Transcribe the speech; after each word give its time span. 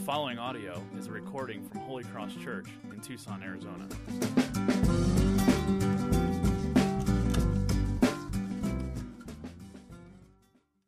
The 0.00 0.06
following 0.06 0.38
audio 0.38 0.82
is 0.98 1.08
a 1.08 1.12
recording 1.12 1.62
from 1.68 1.80
Holy 1.80 2.04
Cross 2.04 2.32
Church 2.42 2.68
in 2.90 3.00
Tucson, 3.00 3.42
Arizona. 3.42 3.86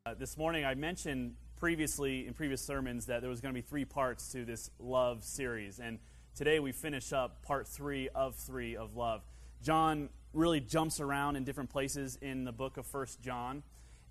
Uh, 0.06 0.14
this 0.14 0.38
morning, 0.38 0.64
I 0.64 0.74
mentioned 0.74 1.34
previously 1.56 2.26
in 2.26 2.32
previous 2.32 2.62
sermons 2.62 3.04
that 3.06 3.20
there 3.20 3.28
was 3.28 3.42
going 3.42 3.54
to 3.54 3.60
be 3.60 3.66
three 3.66 3.84
parts 3.84 4.32
to 4.32 4.46
this 4.46 4.70
love 4.78 5.24
series. 5.24 5.78
And 5.78 5.98
today 6.34 6.58
we 6.58 6.72
finish 6.72 7.12
up 7.12 7.42
part 7.42 7.68
three 7.68 8.08
of 8.14 8.34
three 8.36 8.76
of 8.76 8.96
love. 8.96 9.20
John 9.62 10.08
really 10.32 10.60
jumps 10.60 11.00
around 11.00 11.36
in 11.36 11.44
different 11.44 11.68
places 11.68 12.16
in 12.22 12.44
the 12.44 12.52
book 12.52 12.78
of 12.78 12.86
First 12.86 13.20
John, 13.20 13.62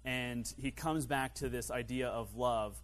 and 0.05 0.53
he 0.59 0.69
comes 0.69 1.07
back 1.07 1.33
to 1.35 1.49
this 1.49 1.71
idea 1.71 2.07
of 2.07 2.35
love. 2.35 2.79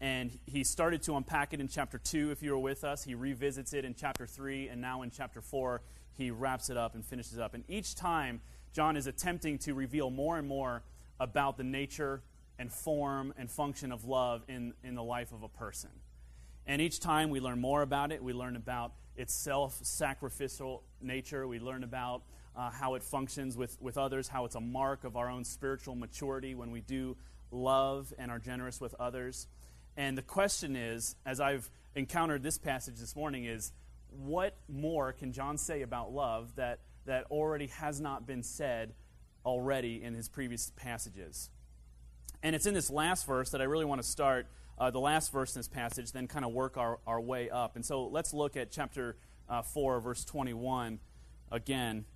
And 0.00 0.38
he 0.46 0.64
started 0.64 1.02
to 1.02 1.16
unpack 1.16 1.52
it 1.52 1.60
in 1.60 1.68
chapter 1.68 1.98
2, 1.98 2.30
if 2.30 2.42
you 2.42 2.52
were 2.52 2.58
with 2.58 2.84
us. 2.84 3.04
He 3.04 3.14
revisits 3.14 3.74
it 3.74 3.84
in 3.84 3.94
chapter 3.94 4.26
3, 4.26 4.68
and 4.68 4.80
now 4.80 5.02
in 5.02 5.10
chapter 5.10 5.42
4, 5.42 5.82
he 6.14 6.30
wraps 6.30 6.70
it 6.70 6.76
up 6.76 6.94
and 6.94 7.04
finishes 7.04 7.38
up. 7.38 7.54
And 7.54 7.64
each 7.68 7.94
time, 7.94 8.40
John 8.72 8.96
is 8.96 9.06
attempting 9.06 9.58
to 9.58 9.74
reveal 9.74 10.10
more 10.10 10.38
and 10.38 10.48
more 10.48 10.82
about 11.18 11.58
the 11.58 11.64
nature 11.64 12.22
and 12.58 12.72
form 12.72 13.34
and 13.36 13.50
function 13.50 13.92
of 13.92 14.04
love 14.04 14.42
in, 14.48 14.72
in 14.82 14.94
the 14.94 15.02
life 15.02 15.32
of 15.32 15.42
a 15.42 15.48
person. 15.48 15.90
And 16.66 16.80
each 16.80 17.00
time 17.00 17.30
we 17.30 17.40
learn 17.40 17.60
more 17.60 17.82
about 17.82 18.12
it, 18.12 18.22
we 18.22 18.32
learn 18.32 18.56
about 18.56 18.92
its 19.16 19.34
self 19.34 19.78
sacrificial 19.82 20.82
nature, 21.00 21.46
we 21.46 21.58
learn 21.58 21.84
about 21.84 22.22
uh, 22.56 22.70
how 22.70 22.94
it 22.94 23.02
functions 23.02 23.56
with, 23.56 23.76
with 23.80 23.98
others, 23.98 24.28
how 24.28 24.44
it's 24.44 24.54
a 24.54 24.60
mark 24.60 25.04
of 25.04 25.16
our 25.16 25.28
own 25.28 25.44
spiritual 25.44 25.94
maturity 25.94 26.54
when 26.54 26.70
we 26.70 26.80
do 26.80 27.16
love 27.50 28.12
and 28.18 28.30
are 28.30 28.38
generous 28.38 28.80
with 28.80 28.94
others. 29.00 29.46
And 30.00 30.16
the 30.16 30.22
question 30.22 30.76
is, 30.76 31.14
as 31.26 31.40
I've 31.40 31.68
encountered 31.94 32.42
this 32.42 32.56
passage 32.56 32.96
this 32.96 33.14
morning, 33.14 33.44
is 33.44 33.70
what 34.08 34.56
more 34.66 35.12
can 35.12 35.34
John 35.34 35.58
say 35.58 35.82
about 35.82 36.10
love 36.10 36.56
that, 36.56 36.78
that 37.04 37.24
already 37.30 37.66
has 37.66 38.00
not 38.00 38.26
been 38.26 38.42
said 38.42 38.94
already 39.44 40.02
in 40.02 40.14
his 40.14 40.26
previous 40.26 40.72
passages? 40.74 41.50
And 42.42 42.56
it's 42.56 42.64
in 42.64 42.72
this 42.72 42.88
last 42.88 43.26
verse 43.26 43.50
that 43.50 43.60
I 43.60 43.64
really 43.64 43.84
want 43.84 44.00
to 44.00 44.08
start, 44.08 44.46
uh, 44.78 44.90
the 44.90 44.98
last 44.98 45.32
verse 45.32 45.54
in 45.54 45.58
this 45.58 45.68
passage, 45.68 46.12
then 46.12 46.26
kind 46.28 46.46
of 46.46 46.52
work 46.52 46.78
our, 46.78 46.98
our 47.06 47.20
way 47.20 47.50
up. 47.50 47.76
And 47.76 47.84
so 47.84 48.06
let's 48.06 48.32
look 48.32 48.56
at 48.56 48.70
chapter 48.70 49.18
uh, 49.50 49.60
4, 49.60 50.00
verse 50.00 50.24
21 50.24 50.98
again. 51.52 52.06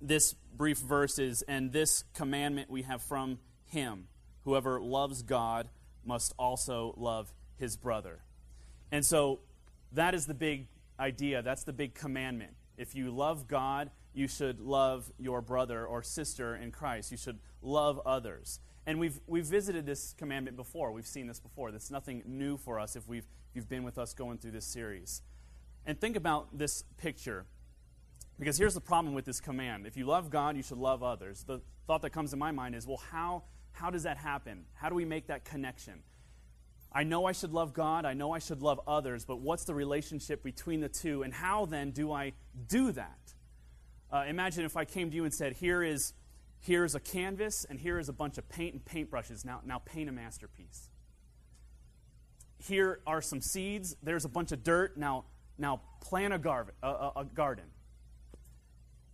This 0.00 0.34
brief 0.56 0.78
verse 0.78 1.18
is, 1.18 1.42
And 1.48 1.72
this 1.72 2.04
commandment 2.14 2.70
we 2.70 2.82
have 2.82 3.02
from 3.02 3.40
him 3.64 4.06
whoever 4.44 4.80
loves 4.80 5.22
God 5.22 5.68
must 6.04 6.34
also 6.38 6.94
love 6.96 7.32
his 7.56 7.76
brother. 7.76 8.20
And 8.90 9.04
so 9.04 9.40
that 9.92 10.14
is 10.14 10.26
the 10.26 10.34
big 10.34 10.66
idea. 10.98 11.42
That's 11.42 11.64
the 11.64 11.72
big 11.72 11.94
commandment. 11.94 12.52
If 12.76 12.94
you 12.94 13.10
love 13.10 13.48
God, 13.48 13.90
you 14.14 14.28
should 14.28 14.60
love 14.60 15.10
your 15.18 15.40
brother 15.40 15.86
or 15.86 16.02
sister 16.02 16.56
in 16.56 16.70
Christ. 16.70 17.10
You 17.10 17.16
should 17.16 17.38
love 17.62 18.00
others. 18.04 18.60
And 18.86 18.98
we've, 18.98 19.20
we've 19.26 19.44
visited 19.44 19.86
this 19.86 20.14
commandment 20.18 20.56
before. 20.56 20.92
We've 20.92 21.06
seen 21.06 21.26
this 21.26 21.38
before. 21.38 21.70
That's 21.70 21.90
nothing 21.90 22.22
new 22.26 22.56
for 22.56 22.80
us 22.80 22.96
if, 22.96 23.06
we've, 23.06 23.26
if 23.50 23.56
you've 23.56 23.68
been 23.68 23.84
with 23.84 23.98
us 23.98 24.12
going 24.12 24.38
through 24.38 24.50
this 24.50 24.66
series. 24.66 25.22
And 25.86 26.00
think 26.00 26.16
about 26.16 26.58
this 26.58 26.84
picture. 26.98 27.46
Because 28.38 28.58
here's 28.58 28.74
the 28.74 28.80
problem 28.80 29.14
with 29.14 29.24
this 29.24 29.40
command. 29.40 29.86
If 29.86 29.96
you 29.96 30.04
love 30.04 30.30
God, 30.30 30.56
you 30.56 30.62
should 30.62 30.78
love 30.78 31.02
others. 31.02 31.44
The 31.44 31.60
thought 31.86 32.02
that 32.02 32.10
comes 32.10 32.30
to 32.30 32.36
my 32.36 32.50
mind 32.50 32.74
is 32.74 32.86
well, 32.86 33.02
how 33.10 33.44
how 33.72 33.90
does 33.90 34.04
that 34.04 34.16
happen? 34.16 34.64
How 34.74 34.88
do 34.88 34.94
we 34.94 35.04
make 35.04 35.26
that 35.26 35.44
connection? 35.44 36.02
I 36.92 37.04
know 37.04 37.24
I 37.24 37.32
should 37.32 37.52
love 37.52 37.72
God, 37.72 38.04
I 38.04 38.12
know 38.14 38.32
I 38.32 38.38
should 38.38 38.62
love 38.62 38.80
others, 38.86 39.24
but 39.24 39.40
what's 39.40 39.64
the 39.64 39.74
relationship 39.74 40.42
between 40.42 40.80
the 40.80 40.88
two, 40.88 41.22
and 41.22 41.32
how 41.32 41.64
then 41.66 41.90
do 41.90 42.12
I 42.12 42.32
do 42.68 42.92
that? 42.92 43.34
Uh, 44.12 44.24
imagine 44.28 44.64
if 44.64 44.76
I 44.76 44.84
came 44.84 45.08
to 45.08 45.16
you 45.16 45.24
and 45.24 45.32
said, 45.32 45.54
Here 45.54 45.82
is 45.82 46.12
here's 46.60 46.94
a 46.94 47.00
canvas, 47.00 47.66
and 47.68 47.78
here 47.78 47.98
is 47.98 48.08
a 48.08 48.12
bunch 48.12 48.38
of 48.38 48.48
paint 48.48 48.74
and 48.74 48.84
paintbrushes. 48.84 49.44
Now, 49.44 49.60
now 49.64 49.78
paint 49.78 50.08
a 50.08 50.12
masterpiece. 50.12 50.90
Here 52.58 53.00
are 53.06 53.20
some 53.20 53.40
seeds. 53.40 53.96
There's 54.02 54.24
a 54.24 54.28
bunch 54.28 54.52
of 54.52 54.62
dirt. 54.62 54.96
Now, 54.96 55.24
now 55.58 55.80
plant 56.00 56.32
a, 56.32 56.66
a, 56.82 56.86
a, 56.86 57.12
a 57.16 57.24
garden. 57.24 57.64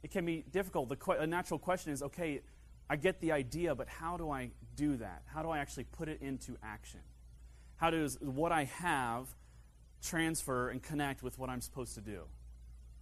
It 0.03 0.11
can 0.11 0.27
be 0.27 0.45
difficult. 0.51 0.91
The 0.91 1.27
natural 1.27 1.59
question 1.59 1.93
is 1.93 2.03
okay, 2.03 2.43
I 2.91 2.97
get 2.97 3.21
the 3.21 3.33
idea, 3.33 3.75
but 3.75 3.89
how 3.89 4.17
do 4.17 4.31
I 4.31 4.51
do 4.77 4.97
that? 4.97 5.23
How 5.27 5.43
do 5.43 5.51
I 5.51 5.59
actually 5.59 5.85
put 5.85 6.09
it 6.09 6.23
into 6.23 6.57
action? 6.63 7.01
How 7.77 7.91
does 7.91 8.19
what 8.21 8.51
I 8.51 8.65
have 8.65 9.29
transfer 10.03 10.71
and 10.71 10.83
connect 10.83 11.23
with 11.23 11.39
what 11.39 11.51
I'm 11.51 11.61
supposed 11.61 11.95
to 11.97 12.01
do? 12.01 12.23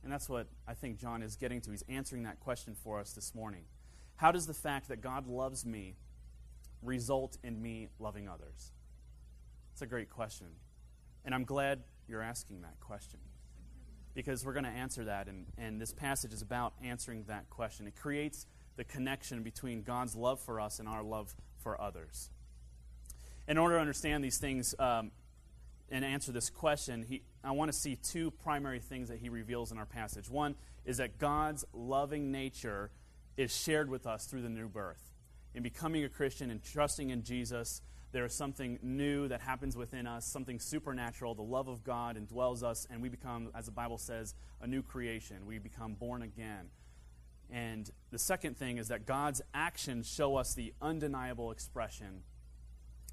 And 0.03 0.13
that's 0.13 0.29
what 0.29 0.49
I 0.67 0.75
think 0.75 0.99
John 0.99 1.23
is 1.23 1.37
getting 1.37 1.61
to. 1.63 1.71
He's 1.71 1.85
answering 1.89 2.25
that 2.25 2.41
question 2.41 2.75
for 2.75 3.01
us 3.01 3.13
this 3.13 3.35
morning. 3.35 3.65
How 4.17 4.33
does 4.33 4.47
the 4.47 4.55
fact 4.55 4.89
that 4.89 5.01
God 5.01 5.27
loves 5.27 5.65
me 5.65 5.97
result 6.83 7.39
in 7.43 7.61
me 7.61 7.89
loving 7.99 8.29
others? 8.29 8.73
It's 9.73 9.83
a 9.83 9.87
great 9.87 10.11
question. 10.11 10.47
And 11.25 11.35
I'm 11.35 11.45
glad 11.45 11.83
you're 12.09 12.23
asking 12.23 12.63
that 12.63 12.81
question 12.81 13.21
because 14.15 14.45
we're 14.45 14.53
going 14.55 14.65
to 14.65 14.71
answer 14.71 15.05
that. 15.05 15.29
And, 15.29 15.47
and 15.59 15.81
this 15.81 15.93
passage 15.93 16.33
is 16.33 16.41
about 16.41 16.73
answering 16.83 17.25
that 17.29 17.51
question. 17.51 17.87
It 17.87 17.97
creates 17.97 18.47
the 18.77 18.85
connection 18.85 19.43
between 19.43 19.83
God's 19.83 20.15
love 20.15 20.41
for 20.41 20.61
us 20.61 20.79
and 20.79 20.89
our 20.89 21.03
love 21.03 21.35
for 21.59 21.81
others. 21.81 22.31
In 23.49 23.59
order 23.59 23.77
to 23.77 23.81
understand 23.81 24.25
these 24.25 24.39
things 24.39 24.75
um, 24.79 25.11
and 25.91 26.05
answer 26.05 26.33
this 26.33 26.51
question, 26.51 27.05
he, 27.09 27.23
I 27.45 27.53
want 27.53 27.73
to 27.73 27.79
see 27.79 27.97
two 27.97 28.31
primary 28.31 28.81
things 28.81 29.09
that 29.09 29.19
he 29.19 29.29
reveals 29.29 29.73
in 29.73 29.79
our 29.79 29.87
passage. 29.87 30.29
One 30.29 30.57
is 30.85 30.97
that 30.99 31.19
God's 31.19 31.65
loving 31.73 32.31
nature 32.31 32.91
is 33.37 33.57
shared 33.57 33.89
with 33.89 34.07
us 34.07 34.27
through 34.27 34.43
the 34.43 34.49
new 34.49 34.69
birth. 34.69 35.13
In 35.55 35.63
becoming 35.63 36.05
a 36.05 36.09
Christian 36.09 36.51
and 36.51 36.63
trusting 36.63 37.11
in 37.11 37.23
Jesus, 37.23 37.81
there 38.13 38.25
is 38.25 38.35
something 38.35 38.79
new 38.83 39.29
that 39.29 39.41
happens 39.41 39.77
within 39.77 40.07
us, 40.07 40.27
something 40.27 40.59
supernatural. 40.59 41.35
The 41.35 41.43
love 41.43 41.69
of 41.69 41.85
God 41.85 42.17
indwells 42.17 42.63
us, 42.63 42.87
and 42.91 43.03
we 43.03 43.09
become, 43.09 43.51
as 43.55 43.67
the 43.67 43.73
Bible 43.73 43.99
says, 43.99 44.35
a 44.61 44.67
new 44.67 44.83
creation. 44.83 45.47
We 45.47 45.59
become 45.59 45.95
born 45.95 46.23
again. 46.23 46.71
And 47.51 47.89
the 48.11 48.19
second 48.19 48.57
thing 48.57 48.79
is 48.79 48.89
that 48.89 49.07
God's 49.07 49.41
actions 49.55 50.12
show 50.12 50.37
us 50.37 50.55
the 50.55 50.75
undeniable 50.83 51.51
expression 51.51 52.23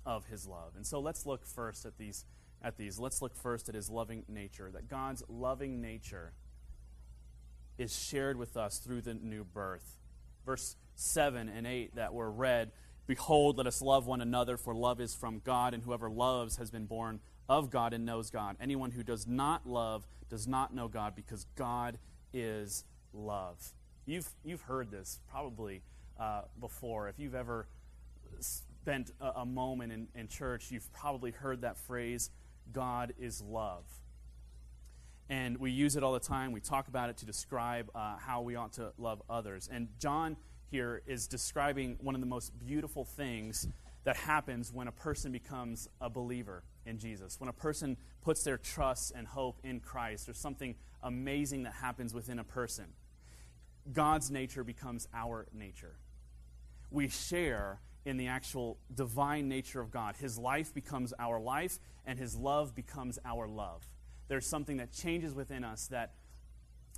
of 0.05 0.25
his 0.25 0.47
love. 0.47 0.73
And 0.75 0.85
so 0.85 0.99
let's 0.99 1.25
look 1.25 1.45
first 1.45 1.85
at 1.85 1.97
these 1.97 2.25
at 2.63 2.77
these. 2.77 2.97
Let's 2.97 3.21
look 3.21 3.35
first 3.35 3.67
at 3.69 3.75
his 3.75 3.89
loving 3.89 4.23
nature. 4.27 4.71
That 4.71 4.87
God's 4.87 5.21
loving 5.27 5.81
nature 5.81 6.31
is 7.77 7.97
shared 7.97 8.37
with 8.37 8.55
us 8.55 8.77
through 8.77 9.01
the 9.01 9.13
new 9.13 9.43
birth. 9.43 9.97
Verse 10.45 10.75
7 10.95 11.49
and 11.49 11.67
8 11.67 11.95
that 11.95 12.13
were 12.13 12.31
read, 12.31 12.71
behold, 13.05 13.57
let 13.57 13.67
us 13.67 13.81
love 13.81 14.05
one 14.07 14.21
another 14.21 14.57
for 14.57 14.73
love 14.73 15.01
is 15.01 15.13
from 15.13 15.41
God 15.43 15.73
and 15.73 15.83
whoever 15.83 16.09
loves 16.09 16.57
has 16.57 16.71
been 16.71 16.85
born 16.85 17.19
of 17.49 17.69
God 17.69 17.93
and 17.93 18.05
knows 18.05 18.29
God. 18.29 18.55
Anyone 18.61 18.91
who 18.91 19.03
does 19.03 19.27
not 19.27 19.67
love 19.67 20.07
does 20.29 20.47
not 20.47 20.73
know 20.73 20.87
God 20.87 21.15
because 21.15 21.45
God 21.55 21.97
is 22.33 22.85
love. 23.13 23.73
You've, 24.05 24.29
you've 24.43 24.61
heard 24.61 24.91
this 24.91 25.19
probably 25.29 25.81
uh, 26.19 26.41
before. 26.59 27.07
If 27.07 27.19
you've 27.19 27.35
ever 27.35 27.67
spent 28.39 29.11
a, 29.21 29.41
a 29.41 29.45
moment 29.45 29.91
in, 29.91 30.07
in 30.15 30.27
church, 30.27 30.71
you've 30.71 30.91
probably 30.93 31.31
heard 31.31 31.61
that 31.61 31.77
phrase, 31.77 32.29
God 32.71 33.13
is 33.19 33.41
love. 33.41 33.85
And 35.29 35.57
we 35.57 35.71
use 35.71 35.95
it 35.95 36.03
all 36.03 36.13
the 36.13 36.19
time. 36.19 36.51
We 36.51 36.59
talk 36.59 36.89
about 36.89 37.09
it 37.09 37.17
to 37.17 37.25
describe 37.25 37.89
uh, 37.95 38.17
how 38.17 38.41
we 38.41 38.55
ought 38.55 38.73
to 38.73 38.91
love 38.97 39.21
others. 39.29 39.69
And 39.71 39.87
John 39.99 40.35
here 40.69 41.01
is 41.07 41.27
describing 41.27 41.97
one 42.01 42.13
of 42.13 42.21
the 42.21 42.27
most 42.27 42.51
beautiful 42.59 43.05
things 43.05 43.67
that 44.03 44.17
happens 44.17 44.73
when 44.73 44.87
a 44.87 44.91
person 44.91 45.31
becomes 45.31 45.87
a 46.01 46.09
believer 46.09 46.63
in 46.85 46.97
Jesus. 46.97 47.39
When 47.39 47.47
a 47.47 47.53
person 47.53 47.95
puts 48.21 48.43
their 48.43 48.57
trust 48.57 49.13
and 49.15 49.25
hope 49.25 49.59
in 49.63 49.79
Christ, 49.79 50.25
there's 50.25 50.37
something 50.37 50.75
amazing 51.01 51.63
that 51.63 51.73
happens 51.73 52.13
within 52.13 52.39
a 52.39 52.43
person. 52.43 52.85
God's 53.91 54.31
nature 54.31 54.63
becomes 54.63 55.07
our 55.13 55.47
nature. 55.53 55.95
We 56.89 57.09
share 57.09 57.79
in 58.05 58.17
the 58.17 58.27
actual 58.27 58.77
divine 58.93 59.47
nature 59.47 59.79
of 59.79 59.91
God. 59.91 60.15
His 60.17 60.37
life 60.37 60.73
becomes 60.73 61.13
our 61.17 61.39
life, 61.39 61.79
and 62.05 62.19
His 62.19 62.35
love 62.35 62.75
becomes 62.75 63.19
our 63.25 63.47
love. 63.47 63.87
There's 64.27 64.45
something 64.45 64.77
that 64.77 64.91
changes 64.91 65.33
within 65.33 65.63
us 65.63 65.87
that, 65.87 66.13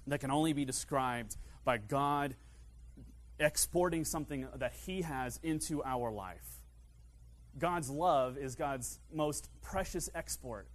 that 0.08 0.20
can 0.20 0.32
only 0.32 0.54
be 0.54 0.66
described 0.66 1.38
by 1.64 1.78
God 1.78 2.36
exporting 3.40 4.06
something 4.06 4.48
that 4.56 4.74
He 4.86 5.02
has 5.02 5.40
into 5.44 5.84
our 5.84 6.12
life. 6.12 6.62
God's 7.58 7.90
love 7.90 8.38
is 8.38 8.56
God's 8.56 9.00
most 9.12 9.50
precious 9.62 10.10
export. 10.14 10.68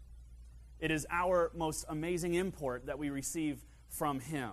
It 0.79 0.91
is 0.91 1.07
our 1.11 1.51
most 1.55 1.85
amazing 1.89 2.35
import 2.35 2.87
that 2.87 2.99
we 2.99 3.11
receive 3.11 3.65
from 3.89 4.21
Him. 4.21 4.53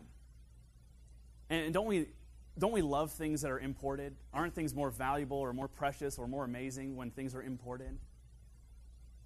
And 1.50 1.74
don't 1.74 1.86
we, 1.86 2.08
don't 2.58 2.74
we 2.74 2.82
love 2.82 3.12
things 3.12 3.42
that 3.42 3.52
are 3.52 3.60
imported? 3.60 4.16
Aren't 4.34 4.54
things 4.54 4.74
more 4.74 4.90
valuable 4.90 5.38
or 5.38 5.54
more 5.54 5.68
precious 5.68 6.18
or 6.18 6.28
more 6.28 6.44
amazing 6.44 6.96
when 6.96 7.12
things 7.12 7.36
are 7.36 7.42
imported? 7.42 7.98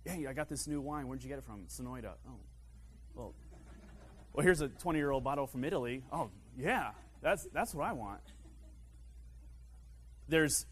Hey, 0.06 0.26
I 0.28 0.34
got 0.34 0.50
this 0.50 0.68
new 0.68 0.82
wine. 0.82 1.08
Where'd 1.08 1.24
you 1.24 1.30
get 1.30 1.40
it 1.40 1.46
from? 1.46 1.66
Sonoita. 1.68 2.14
Oh, 2.28 2.40
well, 3.16 3.34
well, 4.34 4.44
here's 4.44 4.62
a 4.62 4.70
20 4.70 4.98
year 4.98 5.12
old 5.12 5.24
bottle 5.24 5.48
from 5.48 5.64
Italy. 5.64 6.04
Oh, 6.12 6.30
yeah, 6.58 6.92
that's, 7.22 7.48
that's 7.54 7.74
what 7.74 7.86
I 7.88 7.94
want. 7.94 8.22
There's 10.28 10.66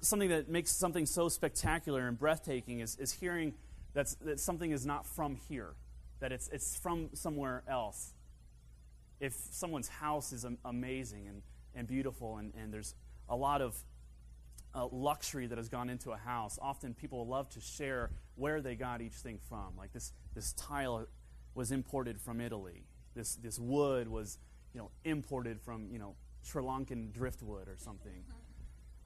something 0.00 0.28
that 0.30 0.48
makes 0.48 0.76
something 0.76 1.06
so 1.06 1.28
spectacular 1.28 2.06
and 2.06 2.18
breathtaking 2.18 2.80
is, 2.80 2.96
is 2.96 3.12
hearing 3.12 3.54
that's, 3.94 4.14
that 4.16 4.40
something 4.40 4.72
is 4.72 4.84
not 4.84 5.06
from 5.06 5.36
here, 5.48 5.74
that 6.20 6.32
it's, 6.32 6.48
it's 6.48 6.76
from 6.76 7.10
somewhere 7.14 7.62
else. 7.68 8.12
If 9.20 9.34
someone's 9.50 9.88
house 9.88 10.32
is 10.32 10.46
amazing 10.64 11.26
and, 11.28 11.42
and 11.74 11.86
beautiful, 11.86 12.36
and, 12.36 12.52
and 12.54 12.72
there's 12.72 12.94
a 13.28 13.36
lot 13.36 13.62
of 13.62 13.76
uh, 14.74 14.86
luxury 14.92 15.46
that 15.46 15.56
has 15.56 15.68
gone 15.68 15.88
into 15.88 16.10
a 16.10 16.16
house, 16.16 16.58
often 16.60 16.94
people 16.94 17.26
love 17.26 17.48
to 17.50 17.60
share 17.60 18.10
where 18.34 18.60
they 18.60 18.74
got 18.74 19.00
each 19.00 19.14
thing 19.14 19.38
from. 19.48 19.76
Like 19.76 19.92
this, 19.92 20.12
this 20.34 20.52
tile 20.52 21.06
was 21.54 21.72
imported 21.72 22.20
from 22.20 22.40
Italy. 22.40 22.84
This, 23.14 23.36
this 23.36 23.58
wood 23.58 24.08
was 24.08 24.38
you 24.74 24.80
know, 24.80 24.90
imported 25.04 25.60
from 25.60 25.88
you 25.90 25.98
know, 25.98 26.14
Sri 26.42 26.62
Lankan 26.62 27.12
driftwood 27.12 27.68
or 27.68 27.76
something. 27.78 28.24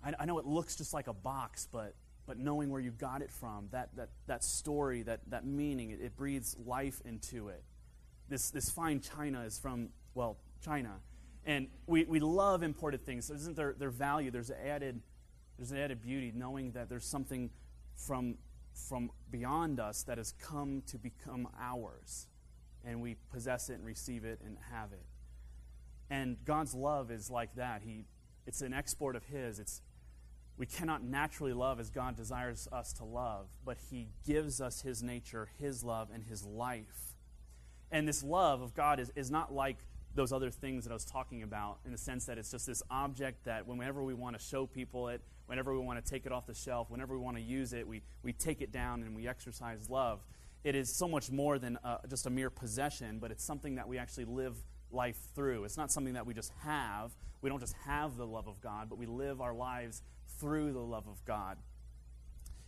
I, 0.03 0.12
I 0.19 0.25
know 0.25 0.39
it 0.39 0.47
looks 0.47 0.75
just 0.75 0.93
like 0.93 1.07
a 1.07 1.12
box, 1.12 1.69
but, 1.71 1.95
but 2.27 2.37
knowing 2.37 2.71
where 2.71 2.81
you 2.81 2.91
got 2.91 3.23
it 3.23 3.31
from, 3.31 3.69
that, 3.71 3.95
that, 3.97 4.09
that 4.27 4.43
story, 4.43 5.03
that, 5.03 5.21
that 5.29 5.47
meaning, 5.47 5.91
it, 5.91 6.01
it 6.01 6.17
breathes 6.17 6.57
life 6.67 7.01
into 7.05 7.49
it. 7.49 7.62
This, 8.29 8.51
this 8.51 8.71
fine 8.71 9.01
china 9.01 9.43
is 9.43 9.59
from, 9.59 9.91
well, 10.20 10.37
China. 10.62 10.96
And 11.46 11.69
we, 11.87 12.05
we 12.05 12.20
love 12.20 12.62
imported 12.62 13.06
things. 13.06 13.25
So 13.25 13.32
isn't 13.32 13.56
there, 13.56 13.75
their 13.78 13.88
value? 13.88 14.31
There's 14.31 14.50
added, 14.50 15.00
there's 15.56 15.72
an 15.72 15.78
added 15.78 16.02
beauty 16.02 16.31
knowing 16.34 16.72
that 16.72 16.90
there's 16.90 17.06
something 17.06 17.49
from, 17.96 18.34
from 18.75 19.11
beyond 19.31 19.81
us 19.81 20.02
that 20.02 20.19
has 20.19 20.32
come 20.32 20.82
to 20.88 20.99
become 20.99 21.49
ours. 21.58 22.26
And 22.84 23.00
we 23.00 23.17
possess 23.32 23.70
it 23.70 23.75
and 23.75 23.87
receive 23.87 24.26
it 24.26 24.40
and 24.44 24.58
have 24.70 24.93
it. 24.93 25.06
And 26.11 26.37
God's 26.44 26.75
love 26.75 27.11
is 27.11 27.31
like 27.31 27.55
that. 27.55 27.81
He, 27.82 28.05
it's 28.46 28.61
an 28.61 28.75
export 28.75 29.16
of 29.16 29.25
His. 29.25 29.58
It's, 29.58 29.81
we 30.58 30.66
cannot 30.66 31.02
naturally 31.02 31.55
love 31.55 31.81
as 31.81 31.88
God 31.88 32.14
desires 32.14 32.69
us 32.70 32.93
to 32.94 33.05
love, 33.05 33.46
but 33.64 33.78
He 33.90 34.08
gives 34.26 34.61
us 34.61 34.82
His 34.82 35.02
nature, 35.02 35.49
His 35.58 35.82
love, 35.82 36.08
and 36.12 36.25
His 36.25 36.44
life. 36.44 37.14
And 37.90 38.06
this 38.06 38.23
love 38.23 38.61
of 38.61 38.75
God 38.75 39.00
is, 39.00 39.11
is 39.16 39.31
not 39.31 39.55
like 39.55 39.78
those 40.15 40.33
other 40.33 40.51
things 40.51 40.85
that 40.85 40.91
I 40.91 40.95
was 40.95 41.05
talking 41.05 41.43
about 41.43 41.79
in 41.85 41.93
the 41.93 41.99
sense 41.99 42.25
that 42.27 42.37
it's 42.37 42.51
just 42.51 42.67
this 42.67 42.83
object 42.91 43.45
that 43.45 43.67
whenever 43.67 44.03
we 44.03 44.15
want 44.15 44.39
to 44.39 44.45
show 44.45 44.67
people 44.67 45.09
it, 45.09 45.21
whenever 45.47 45.73
we 45.73 45.81
want 45.81 46.05
to 46.05 46.11
take 46.11 46.27
it 46.27 46.33
off 46.33 46.47
the 46.47 46.55
shelf, 46.55 46.91
whenever 46.91 47.17
we 47.17 47.23
want 47.23 47.37
to 47.37 47.43
use 47.43 47.73
it, 47.73 47.87
we, 47.87 48.03
we 48.23 48.33
take 48.33 48.61
it 48.61 48.73
down 48.73 49.03
and 49.03 49.15
we 49.15 49.29
exercise 49.29 49.89
love. 49.89 50.21
It 50.65 50.75
is 50.75 50.95
so 50.95 51.09
much 51.09 51.31
more 51.31 51.59
than 51.59 51.79
uh, 51.85 51.99
just 52.09 52.27
a 52.27 52.31
mere 52.31 52.51
possession, 52.51 53.19
but 53.19 53.31
it's 53.31 53.45
something 53.45 53.77
that 53.77 53.89
we 53.89 53.99
actually 53.99 54.27
live 54.27 54.57
life 54.93 55.19
through. 55.35 55.65
It's 55.65 55.77
not 55.77 55.93
something 55.93 56.15
that 56.15 56.27
we 56.27 56.35
just 56.35 56.53
have. 56.62 57.12
We 57.41 57.49
don't 57.49 57.61
just 57.61 57.77
have 57.87 58.17
the 58.17 58.27
love 58.27 58.49
of 58.49 58.61
God, 58.61 58.89
but 58.89 58.99
we 58.99 59.07
live 59.07 59.41
our 59.41 59.55
lives 59.55 60.03
through 60.39 60.73
the 60.73 60.81
love 60.81 61.07
of 61.09 61.25
God. 61.25 61.57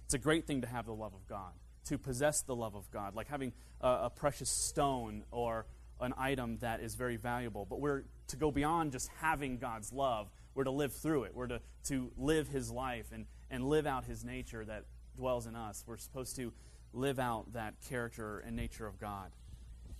It's 0.05 0.15
a 0.15 0.19
great 0.19 0.47
thing 0.47 0.61
to 0.61 0.67
have 0.67 0.87
the 0.87 0.95
love 0.95 1.15
of 1.15 1.27
God, 1.29 1.53
to 1.87 1.99
possess 1.99 2.43
the 2.43 2.55
love 2.55 2.75
of 2.75 2.91
God, 2.91 3.15
like 3.15 3.29
having 3.29 3.53
a, 3.81 3.89
a 3.89 4.11
precious 4.11 4.51
stone 4.51 5.25
or 5.31 5.67
an 6.01 6.15
item 6.19 6.59
that 6.59 6.81
is 6.81 6.95
very 6.95 7.17
valuable. 7.17 7.67
But 7.69 7.81
we're 7.81 8.05
to 8.29 8.37
go 8.37 8.51
beyond 8.51 8.93
just 8.93 9.09
having 9.21 9.59
God's 9.59 9.93
love. 9.93 10.31
We're 10.55 10.65
to 10.65 10.71
live 10.71 10.93
through 10.93 11.25
it. 11.25 11.35
We're 11.35 11.47
to, 11.49 11.61
to 11.85 12.11
live 12.17 12.49
His 12.49 12.71
life 12.71 13.07
and, 13.13 13.27
and 13.51 13.65
live 13.65 13.87
out 13.87 14.05
His 14.05 14.25
nature 14.25 14.65
that 14.65 14.85
dwells 15.17 15.47
in 15.47 15.55
us. 15.55 15.85
We're 15.87 15.99
supposed 15.99 16.37
to 16.37 16.53
live 16.93 17.19
out 17.19 17.53
that 17.55 17.75
character 17.89 18.41
and 18.41 18.57
nature 18.57 18.87
of 18.87 18.99
God. 18.99 19.33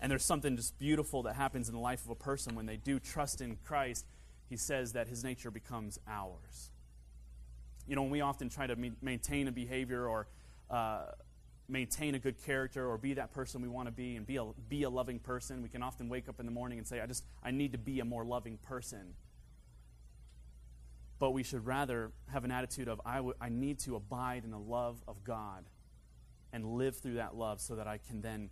And 0.01 0.11
there's 0.11 0.25
something 0.25 0.57
just 0.57 0.79
beautiful 0.79 1.23
that 1.23 1.37
happens 1.37 1.69
in 1.69 1.75
the 1.75 1.81
life 1.81 2.05
of 2.05 2.11
a 2.11 2.17
person 2.17 2.55
when 2.57 2.67
they 2.67 2.77
do 2.77 2.99
trust 2.99 3.41
in 3.41 3.57
Christ. 3.65 4.05
He 4.49 4.57
says 4.57 4.93
that 4.93 5.07
his 5.07 5.23
nature 5.23 5.51
becomes 5.51 5.99
ours. 6.09 6.71
You 7.87 7.97
know, 7.97 8.03
we 8.03 8.21
often 8.21 8.49
try 8.49 8.67
to 8.67 8.77
maintain 9.01 9.49
a 9.49 9.53
behavior 9.53 10.07
or 10.07 10.27
uh, 10.71 11.05
maintain 11.69 12.15
a 12.15 12.19
good 12.19 12.43
character 12.45 12.89
or 12.89 12.99
be 12.99 13.15
that 13.15 13.33
person 13.33 13.63
we 13.63 13.69
want 13.69 13.89
to 13.89 13.93
be 13.93 14.17
and 14.17 14.27
be 14.27 14.37
a, 14.37 14.45
be 14.69 14.83
a 14.83 14.91
loving 14.91 15.19
person, 15.19 15.63
we 15.63 15.69
can 15.69 15.83
often 15.83 16.09
wake 16.09 16.29
up 16.29 16.41
in 16.41 16.47
the 16.47 16.53
morning 16.53 16.79
and 16.79 16.87
say, 16.87 17.01
I 17.01 17.07
just, 17.07 17.25
I 17.43 17.51
need 17.51 17.73
to 17.73 17.79
be 17.79 18.01
a 18.01 18.05
more 18.05 18.25
loving 18.25 18.59
person. 18.59 19.15
But 21.19 21.31
we 21.31 21.43
should 21.43 21.65
rather 21.65 22.11
have 22.33 22.45
an 22.45 22.51
attitude 22.51 22.89
of, 22.89 23.01
I, 23.07 23.17
w- 23.17 23.35
I 23.41 23.49
need 23.49 23.79
to 23.81 23.97
abide 23.97 24.45
in 24.45 24.51
the 24.51 24.59
love 24.59 25.03
of 25.07 25.23
God 25.23 25.65
and 26.53 26.75
live 26.75 26.97
through 26.97 27.15
that 27.15 27.37
love 27.37 27.61
so 27.61 27.77
that 27.77 27.87
I 27.87 27.99
can 27.99 28.21
then 28.21 28.51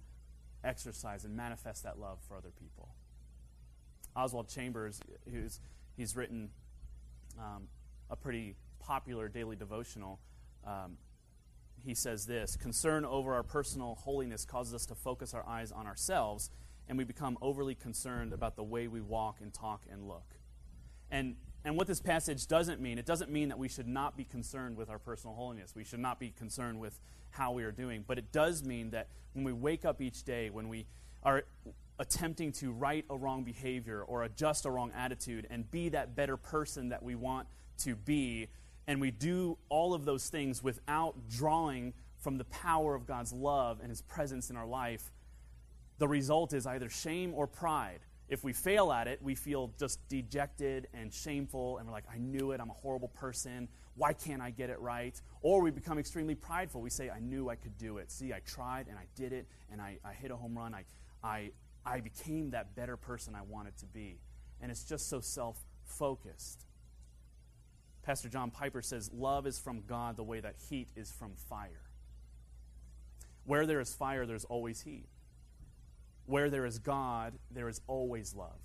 exercise 0.63 1.25
and 1.25 1.37
manifest 1.37 1.83
that 1.83 1.99
love 1.99 2.19
for 2.27 2.37
other 2.37 2.51
people. 2.51 2.89
Oswald 4.17 4.49
Chambers, 4.49 5.01
who's, 5.31 5.61
he's 5.97 6.17
written 6.17 6.51
um, 7.39 7.69
a 8.09 8.17
pretty 8.17 8.55
popular 8.79 9.29
daily 9.29 9.56
devotional, 9.56 10.21
um, 10.67 10.97
he 11.85 11.94
says 11.94 12.27
this 12.27 12.56
Concern 12.56 13.05
over 13.05 13.35
our 13.35 13.43
personal 13.43 13.97
holiness 13.97 14.44
causes 14.44 14.75
us 14.75 14.87
to 14.87 14.94
focus 14.94 15.35
our 15.35 15.47
eyes 15.47 15.73
on 15.73 15.87
ourselves, 15.87 16.50
and 16.88 16.99
we 16.99 17.05
become 17.05 17.38
overly 17.41 17.75
concerned 17.75 18.32
about 18.32 18.56
the 18.56 18.62
way 18.62 18.88
we 18.88 19.00
walk 19.00 19.37
and 19.41 19.53
talk 19.53 19.82
and 19.91 20.06
look. 20.09 20.35
And, 21.11 21.37
and 21.65 21.77
what 21.77 21.87
this 21.87 22.00
passage 22.00 22.47
doesn't 22.47 22.81
mean, 22.81 22.99
it 22.99 23.06
doesn't 23.06 23.31
mean 23.31 23.49
that 23.49 23.59
we 23.59 23.69
should 23.69 23.88
not 23.88 24.17
be 24.17 24.25
concerned 24.25 24.77
with 24.77 24.88
our 24.88 24.99
personal 24.99 25.35
holiness. 25.35 25.75
We 25.75 25.85
should 25.85 26.00
not 26.00 26.21
be 26.21 26.31
concerned 26.31 26.81
with 26.81 26.99
how 27.31 27.53
we 27.53 27.65
are 27.65 27.73
doing. 27.73 28.05
But 28.06 28.19
it 28.19 28.32
does 28.32 28.65
mean 28.65 28.91
that 28.91 29.09
when 29.32 29.44
we 29.44 29.53
wake 29.53 29.85
up 29.85 30.00
each 30.00 30.25
day, 30.25 30.50
when 30.50 30.69
we 30.69 30.87
are 31.23 31.44
attempting 31.99 32.50
to 32.50 32.73
right 32.73 33.05
a 33.11 33.17
wrong 33.17 33.44
behavior 33.44 34.03
or 34.03 34.25
adjust 34.25 34.65
a 34.65 34.71
wrong 34.71 34.91
attitude 34.97 35.47
and 35.50 35.71
be 35.71 35.91
that 35.91 36.17
better 36.17 36.37
person 36.37 36.88
that 36.88 37.03
we 37.03 37.15
want 37.15 37.47
to 37.79 37.94
be, 37.94 38.49
and 38.91 39.01
we 39.01 39.13
do 39.13 39.57
all 39.69 39.95
of 39.95 40.05
those 40.05 40.31
things 40.31 40.65
without 40.65 41.15
drawing 41.29 41.95
from 42.19 42.39
the 42.39 42.45
power 42.47 42.97
of 42.97 43.07
God's 43.07 43.33
love 43.33 43.79
and 43.81 43.89
His 43.89 44.03
presence 44.03 44.51
in 44.51 44.57
our 44.57 44.67
life, 44.67 45.13
the 45.99 46.09
result 46.09 46.53
is 46.53 46.67
either 46.67 46.89
shame 46.89 47.33
or 47.33 47.47
pride. 47.47 48.01
If 48.29 48.43
we 48.43 48.53
fail 48.53 48.91
at 48.91 49.07
it, 49.07 49.23
we 49.23 49.37
feel 49.37 49.73
just 49.79 50.01
dejected 50.09 50.89
and 50.93 51.15
shameful, 51.15 51.79
and 51.79 51.87
we're 51.87 51.93
like, 51.93 52.07
I 52.13 52.19
knew 52.19 52.51
it, 52.51 52.61
I'm 52.61 52.69
a 52.69 52.73
horrible 52.73 53.07
person. 53.07 53.69
Why 53.95 54.13
can't 54.13 54.43
I 54.43 54.51
get 54.51 54.71
it 54.71 54.81
right? 54.81 55.15
Or 55.41 55.61
we 55.61 55.71
become 55.71 55.97
extremely 55.97 56.35
prideful. 56.35 56.81
We 56.81 56.91
say, 56.91 57.11
I 57.11 57.21
knew 57.21 57.49
I 57.49 57.55
could 57.55 57.79
do 57.79 57.99
it. 57.99 58.11
See, 58.11 58.33
I 58.33 58.41
tried 58.41 58.89
and 58.89 58.99
I 58.99 59.07
did 59.15 59.33
it, 59.33 59.47
and 59.71 59.81
I, 59.81 59.99
I 60.05 60.15
hit 60.15 60.33
a 60.33 60.37
home 60.37 60.59
run. 60.59 60.75
I, 60.75 60.83
I, 61.23 61.53
I 61.87 62.01
became 62.01 62.51
that 62.51 62.75
better 62.75 62.97
person 62.97 63.37
I 63.37 63.43
wanted 63.43 63.77
to 63.77 63.87
be. 63.87 64.19
And 64.61 64.69
it's 64.69 64.82
just 64.82 65.09
so 65.09 65.20
self 65.20 65.65
focused. 65.85 66.67
Pastor 68.03 68.29
John 68.29 68.51
Piper 68.51 68.83
says, 68.83 69.11
Love 69.13 69.47
is 69.47 69.59
from 69.59 69.83
God 69.87 70.17
the 70.17 70.23
way 70.23 70.41
that 70.41 70.55
heat 70.69 70.89
is 70.97 71.11
from 71.11 71.33
fire. 71.49 71.89
Where 73.45 73.67
there 73.67 73.81
is 73.81 73.95
fire, 73.95 74.27
there's 74.27 74.45
always 74.45 74.83
heat. 74.83 75.07
Where 76.27 76.51
there 76.51 76.65
is 76.65 76.79
God, 76.79 77.35
there 77.51 77.69
is 77.69 77.81
always 77.87 78.35
love. 78.35 78.61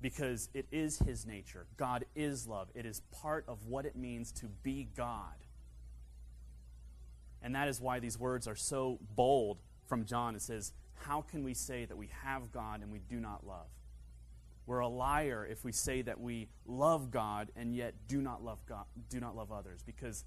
Because 0.00 0.48
it 0.54 0.66
is 0.70 0.98
His 0.98 1.26
nature. 1.26 1.66
God 1.76 2.04
is 2.14 2.46
love. 2.46 2.68
It 2.74 2.86
is 2.86 3.00
part 3.10 3.44
of 3.48 3.66
what 3.66 3.86
it 3.86 3.96
means 3.96 4.32
to 4.32 4.46
be 4.62 4.88
God. 4.96 5.34
And 7.42 7.54
that 7.54 7.68
is 7.68 7.80
why 7.80 8.00
these 8.00 8.18
words 8.18 8.46
are 8.46 8.56
so 8.56 8.98
bold 9.14 9.58
from 9.86 10.04
John. 10.04 10.34
It 10.34 10.42
says, 10.42 10.72
How 11.00 11.22
can 11.22 11.44
we 11.44 11.54
say 11.54 11.84
that 11.84 11.96
we 11.96 12.10
have 12.22 12.52
God 12.52 12.80
and 12.82 12.90
we 12.90 13.00
do 13.00 13.20
not 13.20 13.46
love? 13.46 13.68
We're 14.66 14.80
a 14.80 14.88
liar 14.88 15.46
if 15.48 15.64
we 15.64 15.72
say 15.72 16.02
that 16.02 16.20
we 16.20 16.48
love 16.66 17.10
God 17.10 17.50
and 17.54 17.74
yet 17.74 17.94
do 18.08 18.22
not 18.22 18.42
love 18.42 18.64
God, 18.66 18.84
do 19.10 19.20
not 19.20 19.36
love 19.36 19.52
others 19.52 19.82
because 19.84 20.24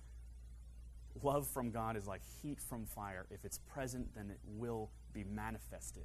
love 1.23 1.47
from 1.47 1.71
God 1.71 1.97
is 1.97 2.05
like 2.05 2.21
heat 2.41 2.59
from 2.59 2.85
fire. 2.85 3.25
If 3.31 3.45
it's 3.45 3.57
present, 3.59 4.13
then 4.15 4.29
it 4.29 4.39
will 4.45 4.91
be 5.13 5.23
manifested. 5.23 6.03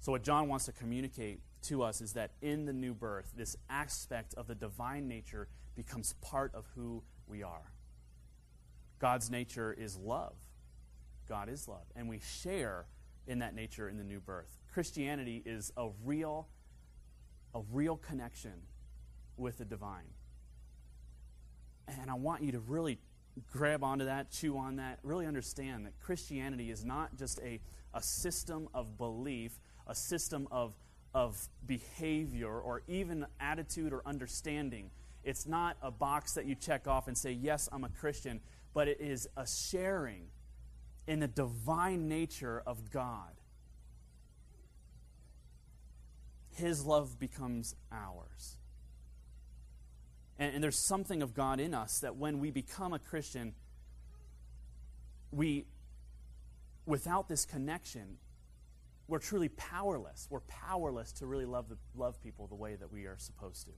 So 0.00 0.12
what 0.12 0.24
John 0.24 0.48
wants 0.48 0.64
to 0.64 0.72
communicate 0.72 1.40
to 1.62 1.82
us 1.82 2.00
is 2.00 2.14
that 2.14 2.32
in 2.40 2.64
the 2.64 2.72
new 2.72 2.94
birth, 2.94 3.32
this 3.36 3.56
aspect 3.68 4.34
of 4.34 4.46
the 4.46 4.54
divine 4.54 5.06
nature 5.06 5.46
becomes 5.76 6.14
part 6.22 6.54
of 6.54 6.66
who 6.74 7.02
we 7.26 7.42
are. 7.42 7.72
God's 8.98 9.30
nature 9.30 9.72
is 9.72 9.96
love. 9.96 10.34
God 11.28 11.48
is 11.48 11.68
love, 11.68 11.84
and 11.94 12.08
we 12.08 12.18
share 12.18 12.86
in 13.26 13.38
that 13.38 13.54
nature 13.54 13.88
in 13.88 13.98
the 13.98 14.04
new 14.04 14.20
birth. 14.20 14.58
Christianity 14.72 15.42
is 15.46 15.72
a 15.76 15.88
real 16.04 16.48
a 17.54 17.60
real 17.72 17.96
connection 17.96 18.52
with 19.36 19.58
the 19.58 19.64
divine. 19.64 20.14
And 22.00 22.10
I 22.10 22.14
want 22.14 22.42
you 22.42 22.52
to 22.52 22.60
really 22.60 22.98
grab 23.52 23.82
onto 23.82 24.04
that, 24.04 24.30
chew 24.30 24.56
on 24.56 24.76
that, 24.76 24.98
really 25.02 25.26
understand 25.26 25.86
that 25.86 25.98
Christianity 26.00 26.70
is 26.70 26.84
not 26.84 27.16
just 27.16 27.40
a, 27.40 27.60
a 27.94 28.02
system 28.02 28.68
of 28.74 28.96
belief, 28.98 29.58
a 29.86 29.94
system 29.94 30.46
of, 30.50 30.74
of 31.14 31.48
behavior, 31.66 32.52
or 32.52 32.82
even 32.86 33.26
attitude 33.40 33.92
or 33.92 34.02
understanding. 34.06 34.90
It's 35.24 35.46
not 35.46 35.76
a 35.82 35.90
box 35.90 36.34
that 36.34 36.46
you 36.46 36.54
check 36.54 36.86
off 36.86 37.08
and 37.08 37.16
say, 37.16 37.32
Yes, 37.32 37.68
I'm 37.72 37.84
a 37.84 37.88
Christian, 37.88 38.40
but 38.72 38.88
it 38.88 39.00
is 39.00 39.28
a 39.36 39.46
sharing 39.46 40.28
in 41.06 41.20
the 41.20 41.28
divine 41.28 42.08
nature 42.08 42.62
of 42.66 42.90
God, 42.90 43.39
his 46.60 46.84
love 46.84 47.18
becomes 47.18 47.74
ours. 47.90 48.58
And, 50.38 50.54
and, 50.54 50.64
there's 50.64 50.78
something 50.78 51.22
of 51.22 51.34
God 51.34 51.60
in 51.60 51.74
us 51.74 52.00
that 52.00 52.16
when 52.16 52.38
we 52.38 52.50
become 52.50 52.92
a 52.92 52.98
Christian, 52.98 53.54
we, 55.30 55.66
without 56.86 57.28
this 57.28 57.44
connection, 57.44 58.18
we're 59.08 59.18
truly 59.18 59.48
powerless. 59.48 60.28
We're 60.30 60.40
powerless 60.40 61.12
to 61.14 61.26
really 61.26 61.44
love, 61.44 61.68
the, 61.68 61.76
love 61.94 62.22
people 62.22 62.46
the 62.46 62.54
way 62.54 62.76
that 62.76 62.92
we 62.92 63.06
are 63.06 63.16
supposed 63.18 63.66
to. 63.66 63.72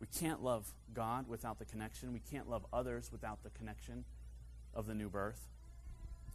We 0.00 0.06
can't 0.06 0.42
love 0.42 0.72
God 0.92 1.28
without 1.28 1.58
the 1.58 1.64
connection. 1.64 2.12
We 2.12 2.20
can't 2.20 2.48
love 2.48 2.66
others 2.72 3.10
without 3.10 3.42
the 3.42 3.50
connection 3.50 4.04
of 4.74 4.86
the 4.86 4.94
new 4.94 5.08
birth. 5.08 5.48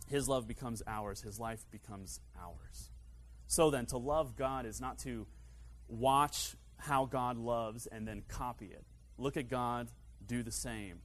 His 0.10 0.28
love 0.28 0.48
becomes 0.48 0.82
ours, 0.88 1.22
His 1.22 1.40
life 1.40 1.66
becomes 1.72 2.20
ours. 2.42 2.90
So 3.46 3.70
then, 3.70 3.86
to 3.88 3.98
love 3.98 4.36
God 4.36 4.66
is 4.66 4.82
not 4.82 4.98
to 5.00 5.28
watch 5.90 6.56
how 6.78 7.06
God 7.06 7.38
loves 7.38 7.88
and 7.88 8.08
then 8.08 8.24
copy 8.28 8.68
it. 8.68 8.86
Look 9.18 9.36
at 9.36 9.50
God, 9.50 9.90
do 10.26 10.44
the 10.44 10.52
same. 10.52 11.00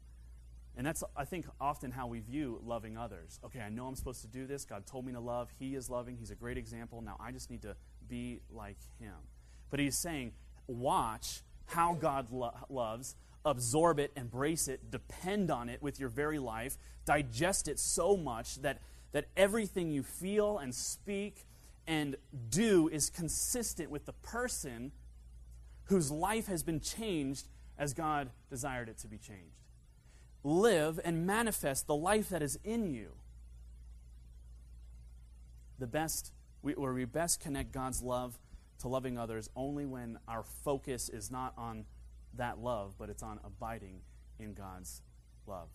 And 0.76 0.86
that's, 0.86 1.04
I 1.16 1.24
think, 1.24 1.46
often 1.60 1.92
how 1.92 2.08
we 2.08 2.20
view 2.20 2.60
loving 2.64 2.96
others. 2.96 3.38
Okay, 3.44 3.60
I 3.60 3.68
know 3.68 3.86
I'm 3.86 3.94
supposed 3.94 4.22
to 4.22 4.26
do 4.26 4.46
this. 4.46 4.64
God 4.64 4.86
told 4.86 5.06
me 5.06 5.12
to 5.12 5.20
love. 5.20 5.48
He 5.58 5.74
is 5.76 5.88
loving. 5.88 6.16
He's 6.16 6.30
a 6.30 6.34
great 6.34 6.58
example. 6.58 7.00
Now 7.00 7.16
I 7.20 7.30
just 7.30 7.50
need 7.50 7.62
to 7.62 7.76
be 8.08 8.40
like 8.50 8.78
Him. 8.98 9.14
But 9.70 9.78
He's 9.78 9.96
saying, 9.96 10.32
watch 10.66 11.42
how 11.66 11.94
God 11.94 12.30
lo- 12.32 12.54
loves, 12.68 13.14
absorb 13.44 14.00
it, 14.00 14.12
embrace 14.16 14.66
it, 14.66 14.90
depend 14.90 15.50
on 15.50 15.68
it 15.68 15.80
with 15.80 16.00
your 16.00 16.08
very 16.08 16.38
life, 16.38 16.76
digest 17.04 17.68
it 17.68 17.78
so 17.78 18.16
much 18.16 18.56
that, 18.62 18.80
that 19.12 19.26
everything 19.36 19.90
you 19.92 20.02
feel 20.02 20.58
and 20.58 20.74
speak 20.74 21.46
and 21.86 22.16
do 22.50 22.88
is 22.88 23.10
consistent 23.10 23.90
with 23.90 24.06
the 24.06 24.12
person 24.12 24.92
whose 25.84 26.10
life 26.10 26.46
has 26.46 26.62
been 26.62 26.80
changed 26.80 27.48
as 27.78 27.92
God 27.92 28.30
desired 28.50 28.88
it 28.88 28.98
to 28.98 29.08
be 29.08 29.18
changed. 29.18 29.62
Live 30.42 31.00
and 31.04 31.26
manifest 31.26 31.86
the 31.86 31.94
life 31.94 32.28
that 32.28 32.42
is 32.42 32.58
in 32.64 32.86
you. 32.86 33.12
The 35.78 35.86
best, 35.86 36.32
where 36.62 36.92
we 36.92 37.04
best 37.04 37.40
connect 37.40 37.72
God's 37.72 38.02
love 38.02 38.38
to 38.80 38.88
loving 38.88 39.18
others 39.18 39.48
only 39.56 39.86
when 39.86 40.18
our 40.28 40.42
focus 40.42 41.08
is 41.08 41.30
not 41.30 41.54
on 41.56 41.84
that 42.34 42.58
love, 42.58 42.94
but 42.98 43.10
it's 43.10 43.22
on 43.22 43.40
abiding 43.44 44.00
in 44.38 44.54
God's 44.54 45.02
love. 45.46 45.68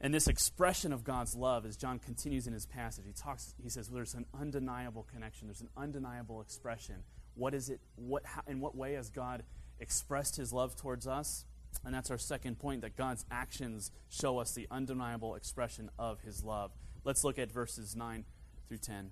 And 0.00 0.14
this 0.14 0.28
expression 0.28 0.92
of 0.92 1.02
God's 1.02 1.34
love, 1.34 1.66
as 1.66 1.76
John 1.76 1.98
continues 1.98 2.46
in 2.46 2.52
his 2.52 2.66
passage, 2.66 3.04
he 3.04 3.12
talks, 3.12 3.54
he 3.60 3.68
says, 3.68 3.90
well, 3.90 3.96
there's 3.96 4.14
an 4.14 4.26
undeniable 4.38 5.06
connection, 5.12 5.48
there's 5.48 5.60
an 5.60 5.70
undeniable 5.76 6.40
expression. 6.40 7.02
What 7.34 7.54
is 7.54 7.68
it, 7.68 7.80
what, 7.96 8.24
how, 8.24 8.42
in 8.46 8.60
what 8.60 8.76
way 8.76 8.94
has 8.94 9.10
God 9.10 9.42
expressed 9.80 10.36
his 10.36 10.52
love 10.52 10.76
towards 10.76 11.06
us? 11.06 11.44
And 11.84 11.94
that's 11.94 12.10
our 12.10 12.18
second 12.18 12.58
point 12.58 12.82
that 12.82 12.96
God's 12.96 13.24
actions 13.30 13.90
show 14.08 14.38
us 14.38 14.52
the 14.52 14.68
undeniable 14.70 15.34
expression 15.34 15.90
of 15.98 16.20
his 16.20 16.44
love. 16.44 16.70
Let's 17.04 17.24
look 17.24 17.38
at 17.38 17.50
verses 17.50 17.96
9 17.96 18.24
through 18.68 18.78
10. 18.78 19.10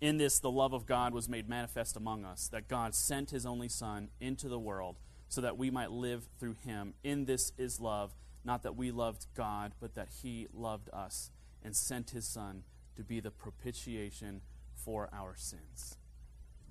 In 0.00 0.16
this, 0.16 0.38
the 0.38 0.50
love 0.50 0.72
of 0.72 0.86
God 0.86 1.14
was 1.14 1.28
made 1.28 1.48
manifest 1.48 1.96
among 1.96 2.24
us, 2.24 2.48
that 2.48 2.66
God 2.66 2.94
sent 2.94 3.30
his 3.30 3.46
only 3.46 3.68
Son 3.68 4.08
into 4.20 4.48
the 4.48 4.58
world 4.58 4.96
so 5.28 5.40
that 5.40 5.56
we 5.56 5.70
might 5.70 5.90
live 5.90 6.28
through 6.38 6.56
him. 6.64 6.94
In 7.04 7.24
this 7.24 7.52
is 7.56 7.80
love, 7.80 8.12
not 8.44 8.62
that 8.62 8.76
we 8.76 8.90
loved 8.90 9.26
God, 9.34 9.72
but 9.80 9.94
that 9.94 10.08
he 10.22 10.48
loved 10.52 10.90
us 10.92 11.30
and 11.62 11.76
sent 11.76 12.10
his 12.10 12.26
Son 12.26 12.64
to 12.96 13.02
be 13.02 13.20
the 13.20 13.30
propitiation 13.30 14.40
for 14.74 15.08
our 15.12 15.34
sins. 15.36 15.96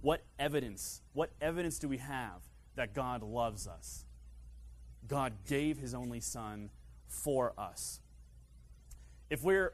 What 0.02 0.24
evidence, 0.40 1.02
what 1.14 1.32
evidence 1.42 1.80
do 1.80 1.88
we 1.88 1.98
have 1.98 2.42
that 2.76 2.94
God 2.94 3.24
loves 3.24 3.68
us? 3.68 4.06
God 5.08 5.34
gave 5.48 5.78
his 5.78 5.94
only 5.94 6.20
Son 6.20 6.70
for 7.08 7.54
us. 7.58 8.00
If 9.30 9.44
we're 9.44 9.74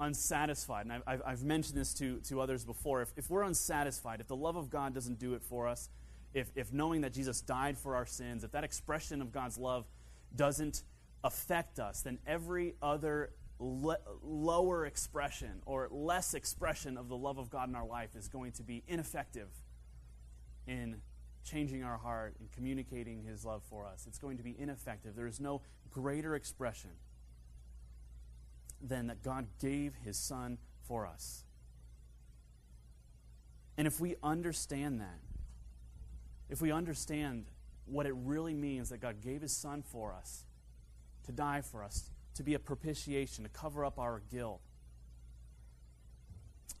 unsatisfied, 0.00 0.86
and 0.86 1.02
I've, 1.06 1.22
I've 1.24 1.44
mentioned 1.44 1.78
this 1.78 1.94
to, 1.94 2.18
to 2.28 2.40
others 2.40 2.64
before, 2.64 3.02
if, 3.02 3.12
if 3.16 3.30
we're 3.30 3.42
unsatisfied, 3.42 4.20
if 4.20 4.26
the 4.26 4.36
love 4.36 4.56
of 4.56 4.70
God 4.70 4.94
doesn't 4.94 5.18
do 5.18 5.34
it 5.34 5.42
for 5.42 5.68
us, 5.68 5.88
if, 6.34 6.50
if 6.54 6.72
knowing 6.72 7.02
that 7.02 7.12
Jesus 7.12 7.40
died 7.40 7.78
for 7.78 7.96
our 7.96 8.06
sins, 8.06 8.44
if 8.44 8.52
that 8.52 8.64
expression 8.64 9.22
of 9.22 9.32
God's 9.32 9.56
love 9.56 9.86
doesn't 10.34 10.82
affect 11.24 11.78
us, 11.78 12.02
then 12.02 12.18
every 12.26 12.74
other 12.82 13.30
le- 13.58 13.98
lower 14.22 14.86
expression 14.86 15.62
or 15.66 15.88
less 15.90 16.34
expression 16.34 16.96
of 16.96 17.08
the 17.08 17.16
love 17.16 17.38
of 17.38 17.50
God 17.50 17.68
in 17.68 17.74
our 17.74 17.86
life 17.86 18.14
is 18.14 18.28
going 18.28 18.52
to 18.52 18.62
be 18.62 18.82
ineffective 18.86 19.48
in 20.66 21.00
changing 21.44 21.84
our 21.84 21.96
heart 21.96 22.34
and 22.40 22.50
communicating 22.52 23.22
His 23.22 23.44
love 23.44 23.62
for 23.68 23.86
us. 23.86 24.04
It's 24.06 24.18
going 24.18 24.36
to 24.36 24.42
be 24.42 24.54
ineffective. 24.58 25.14
There 25.14 25.26
is 25.26 25.40
no 25.40 25.62
greater 25.90 26.34
expression 26.34 26.90
than 28.80 29.06
that 29.08 29.22
God 29.22 29.46
gave 29.60 29.94
his 30.04 30.16
Son 30.16 30.58
for 30.86 31.06
us. 31.06 31.44
And 33.78 33.86
if 33.86 34.00
we 34.00 34.16
understand 34.22 35.00
that, 35.00 35.20
if 36.48 36.62
we 36.62 36.70
understand 36.70 37.46
what 37.86 38.06
it 38.06 38.14
really 38.14 38.54
means 38.54 38.88
that 38.90 38.98
God 38.98 39.20
gave 39.20 39.42
his 39.42 39.52
Son 39.52 39.82
for 39.82 40.14
us, 40.14 40.45
to 41.26 41.32
die 41.32 41.60
for 41.60 41.82
us, 41.82 42.10
to 42.34 42.42
be 42.42 42.54
a 42.54 42.58
propitiation, 42.58 43.44
to 43.44 43.50
cover 43.50 43.84
up 43.84 43.98
our 43.98 44.22
guilt, 44.30 44.60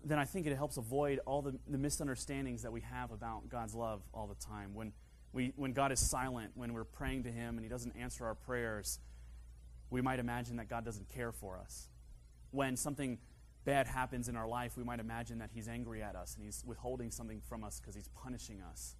then 0.04 0.18
I 0.18 0.24
think 0.24 0.46
it 0.46 0.56
helps 0.56 0.76
avoid 0.76 1.20
all 1.26 1.42
the, 1.42 1.58
the 1.68 1.78
misunderstandings 1.78 2.62
that 2.62 2.72
we 2.72 2.80
have 2.82 3.10
about 3.10 3.48
God's 3.48 3.74
love 3.74 4.02
all 4.14 4.26
the 4.26 4.34
time. 4.34 4.74
When, 4.74 4.92
we, 5.32 5.52
when 5.56 5.72
God 5.72 5.90
is 5.90 5.98
silent, 5.98 6.52
when 6.54 6.72
we're 6.72 6.84
praying 6.84 7.24
to 7.24 7.30
Him 7.30 7.56
and 7.56 7.64
He 7.64 7.68
doesn't 7.68 7.96
answer 7.96 8.24
our 8.24 8.34
prayers, 8.34 9.00
we 9.90 10.00
might 10.00 10.18
imagine 10.18 10.56
that 10.56 10.68
God 10.68 10.84
doesn't 10.84 11.08
care 11.08 11.32
for 11.32 11.58
us. 11.58 11.88
When 12.52 12.76
something 12.76 13.18
bad 13.64 13.86
happens 13.88 14.28
in 14.28 14.36
our 14.36 14.46
life, 14.46 14.76
we 14.76 14.84
might 14.84 15.00
imagine 15.00 15.38
that 15.38 15.50
He's 15.52 15.66
angry 15.66 16.02
at 16.02 16.14
us 16.14 16.36
and 16.36 16.44
He's 16.44 16.62
withholding 16.64 17.10
something 17.10 17.40
from 17.48 17.64
us 17.64 17.80
because 17.80 17.94
He's 17.94 18.08
punishing 18.08 18.62
us. 18.62 18.94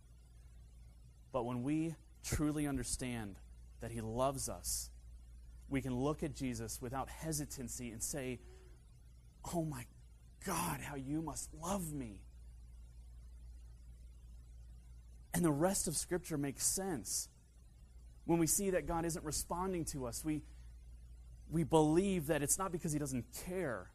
But 1.32 1.44
when 1.44 1.62
we 1.62 1.94
truly 2.24 2.66
understand 2.66 3.36
that 3.80 3.92
He 3.92 4.00
loves 4.00 4.48
us, 4.48 4.90
we 5.68 5.80
can 5.80 5.94
look 5.94 6.22
at 6.22 6.34
Jesus 6.34 6.80
without 6.80 7.08
hesitancy 7.08 7.90
and 7.90 8.02
say, 8.02 8.38
Oh 9.52 9.64
my 9.64 9.84
God, 10.44 10.80
how 10.80 10.96
you 10.96 11.22
must 11.22 11.50
love 11.54 11.92
me. 11.92 12.20
And 15.34 15.44
the 15.44 15.52
rest 15.52 15.86
of 15.86 15.96
Scripture 15.96 16.38
makes 16.38 16.66
sense. 16.66 17.28
When 18.24 18.38
we 18.38 18.46
see 18.46 18.70
that 18.70 18.86
God 18.86 19.04
isn't 19.04 19.24
responding 19.24 19.84
to 19.92 20.06
us, 20.06 20.24
we, 20.24 20.42
we 21.50 21.62
believe 21.62 22.28
that 22.28 22.42
it's 22.42 22.58
not 22.58 22.72
because 22.72 22.92
he 22.92 22.98
doesn't 22.98 23.24
care, 23.46 23.90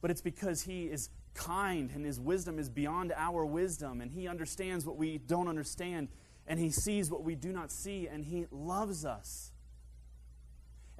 but 0.00 0.10
it's 0.10 0.22
because 0.22 0.62
he 0.62 0.84
is 0.84 1.10
kind 1.34 1.90
and 1.94 2.04
his 2.04 2.20
wisdom 2.20 2.58
is 2.58 2.68
beyond 2.68 3.12
our 3.16 3.44
wisdom 3.44 4.00
and 4.00 4.10
he 4.10 4.28
understands 4.28 4.86
what 4.86 4.96
we 4.96 5.18
don't 5.18 5.48
understand 5.48 6.08
and 6.46 6.58
he 6.58 6.70
sees 6.70 7.10
what 7.10 7.22
we 7.22 7.34
do 7.34 7.52
not 7.52 7.70
see 7.70 8.06
and 8.06 8.24
he 8.24 8.46
loves 8.50 9.04
us. 9.04 9.51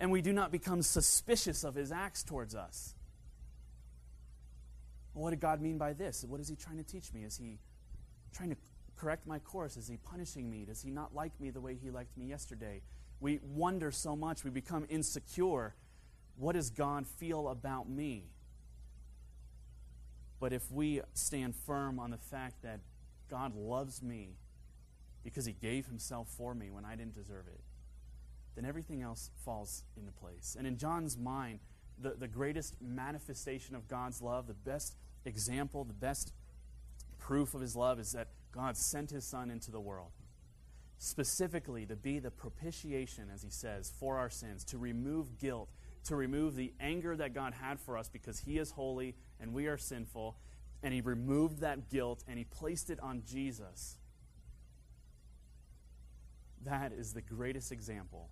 And 0.03 0.11
we 0.11 0.21
do 0.21 0.33
not 0.33 0.51
become 0.51 0.83
suspicious 0.83 1.63
of 1.63 1.77
his 1.77 1.93
acts 1.93 2.25
towards 2.25 2.57
us. 2.57 2.97
Well, 5.15 5.23
what 5.23 5.31
did 5.31 5.39
God 5.39 5.61
mean 5.61 5.79
by 5.79 5.93
this? 5.93 6.25
What 6.25 6.41
is 6.41 6.49
he 6.49 6.57
trying 6.57 6.79
to 6.79 6.83
teach 6.83 7.13
me? 7.13 7.23
Is 7.23 7.37
he 7.37 7.61
trying 8.35 8.51
to 8.51 8.57
correct 8.97 9.29
my 9.29 9.39
course? 9.39 9.77
Is 9.77 9.87
he 9.87 9.99
punishing 9.99 10.51
me? 10.51 10.65
Does 10.65 10.83
he 10.83 10.91
not 10.91 11.15
like 11.15 11.31
me 11.39 11.51
the 11.51 11.61
way 11.61 11.77
he 11.81 11.93
liked 11.93 12.19
me 12.19 12.27
yesterday? 12.27 12.83
We 13.21 13.39
wonder 13.45 13.93
so 13.93 14.17
much, 14.17 14.43
we 14.43 14.51
become 14.51 14.87
insecure. 14.89 15.77
What 16.37 16.55
does 16.57 16.71
God 16.71 17.07
feel 17.07 17.47
about 17.47 17.89
me? 17.89 18.25
But 20.41 20.53
if 20.53 20.69
we 20.73 21.01
stand 21.15 21.55
firm 21.55 22.01
on 22.01 22.11
the 22.11 22.19
fact 22.19 22.63
that 22.65 22.81
God 23.31 23.55
loves 23.55 24.03
me 24.03 24.31
because 25.23 25.45
he 25.45 25.53
gave 25.53 25.87
himself 25.87 26.27
for 26.37 26.57
me 26.57 26.73
when 26.73 26.85
I 26.85 26.97
didn't 26.97 27.15
deserve 27.15 27.47
it, 27.47 27.61
then 28.55 28.65
everything 28.65 29.03
else 29.03 29.31
falls 29.45 29.85
into 29.97 30.13
place. 30.13 30.57
And 30.59 30.67
in 30.67 30.77
John's 30.77 31.17
mind, 31.17 31.61
the, 31.99 32.11
the 32.11 32.29
greatest 32.29 32.77
manifestation 32.81 33.75
of 33.75 33.89
God's 33.89 34.21
love, 34.21 34.47
the 34.47 34.55
best 34.55 34.97
example, 35.25 35.85
the 35.85 35.93
best 35.93 36.33
proof 37.19 37.55
of 37.55 37.61
his 37.61 37.77
love 37.77 37.99
is 38.01 38.13
that 38.13 38.29
God 38.51 38.77
sent 38.77 39.11
his 39.11 39.25
son 39.25 39.51
into 39.51 39.71
the 39.71 39.81
world 39.81 40.11
specifically 41.03 41.85
to 41.85 41.97
be 41.97 42.21
the 42.21 42.31
propitiation, 42.31 43.29
as 43.35 43.43
he 43.43 43.51
says, 43.51 43.93
for 43.99 44.19
our 44.19 44.31
sins, 44.31 44.63
to 44.63 44.79
remove 44.79 45.37
guilt, 45.37 45.69
to 46.05 46.15
remove 46.15 46.55
the 46.55 46.73
anger 46.79 47.17
that 47.17 47.35
God 47.35 47.55
had 47.55 47.81
for 47.81 47.99
us 47.99 48.09
because 48.09 48.39
he 48.39 48.57
is 48.57 48.71
holy 48.71 49.17
and 49.41 49.53
we 49.53 49.67
are 49.67 49.77
sinful. 49.77 50.37
And 50.81 50.95
he 50.95 51.01
removed 51.01 51.59
that 51.61 51.91
guilt 51.91 52.23
and 52.29 52.39
he 52.39 52.45
placed 52.45 52.89
it 52.89 53.01
on 53.01 53.25
Jesus. 53.27 53.97
That 56.65 56.93
is 56.93 57.13
the 57.13 57.21
greatest 57.21 57.73
example 57.73 58.29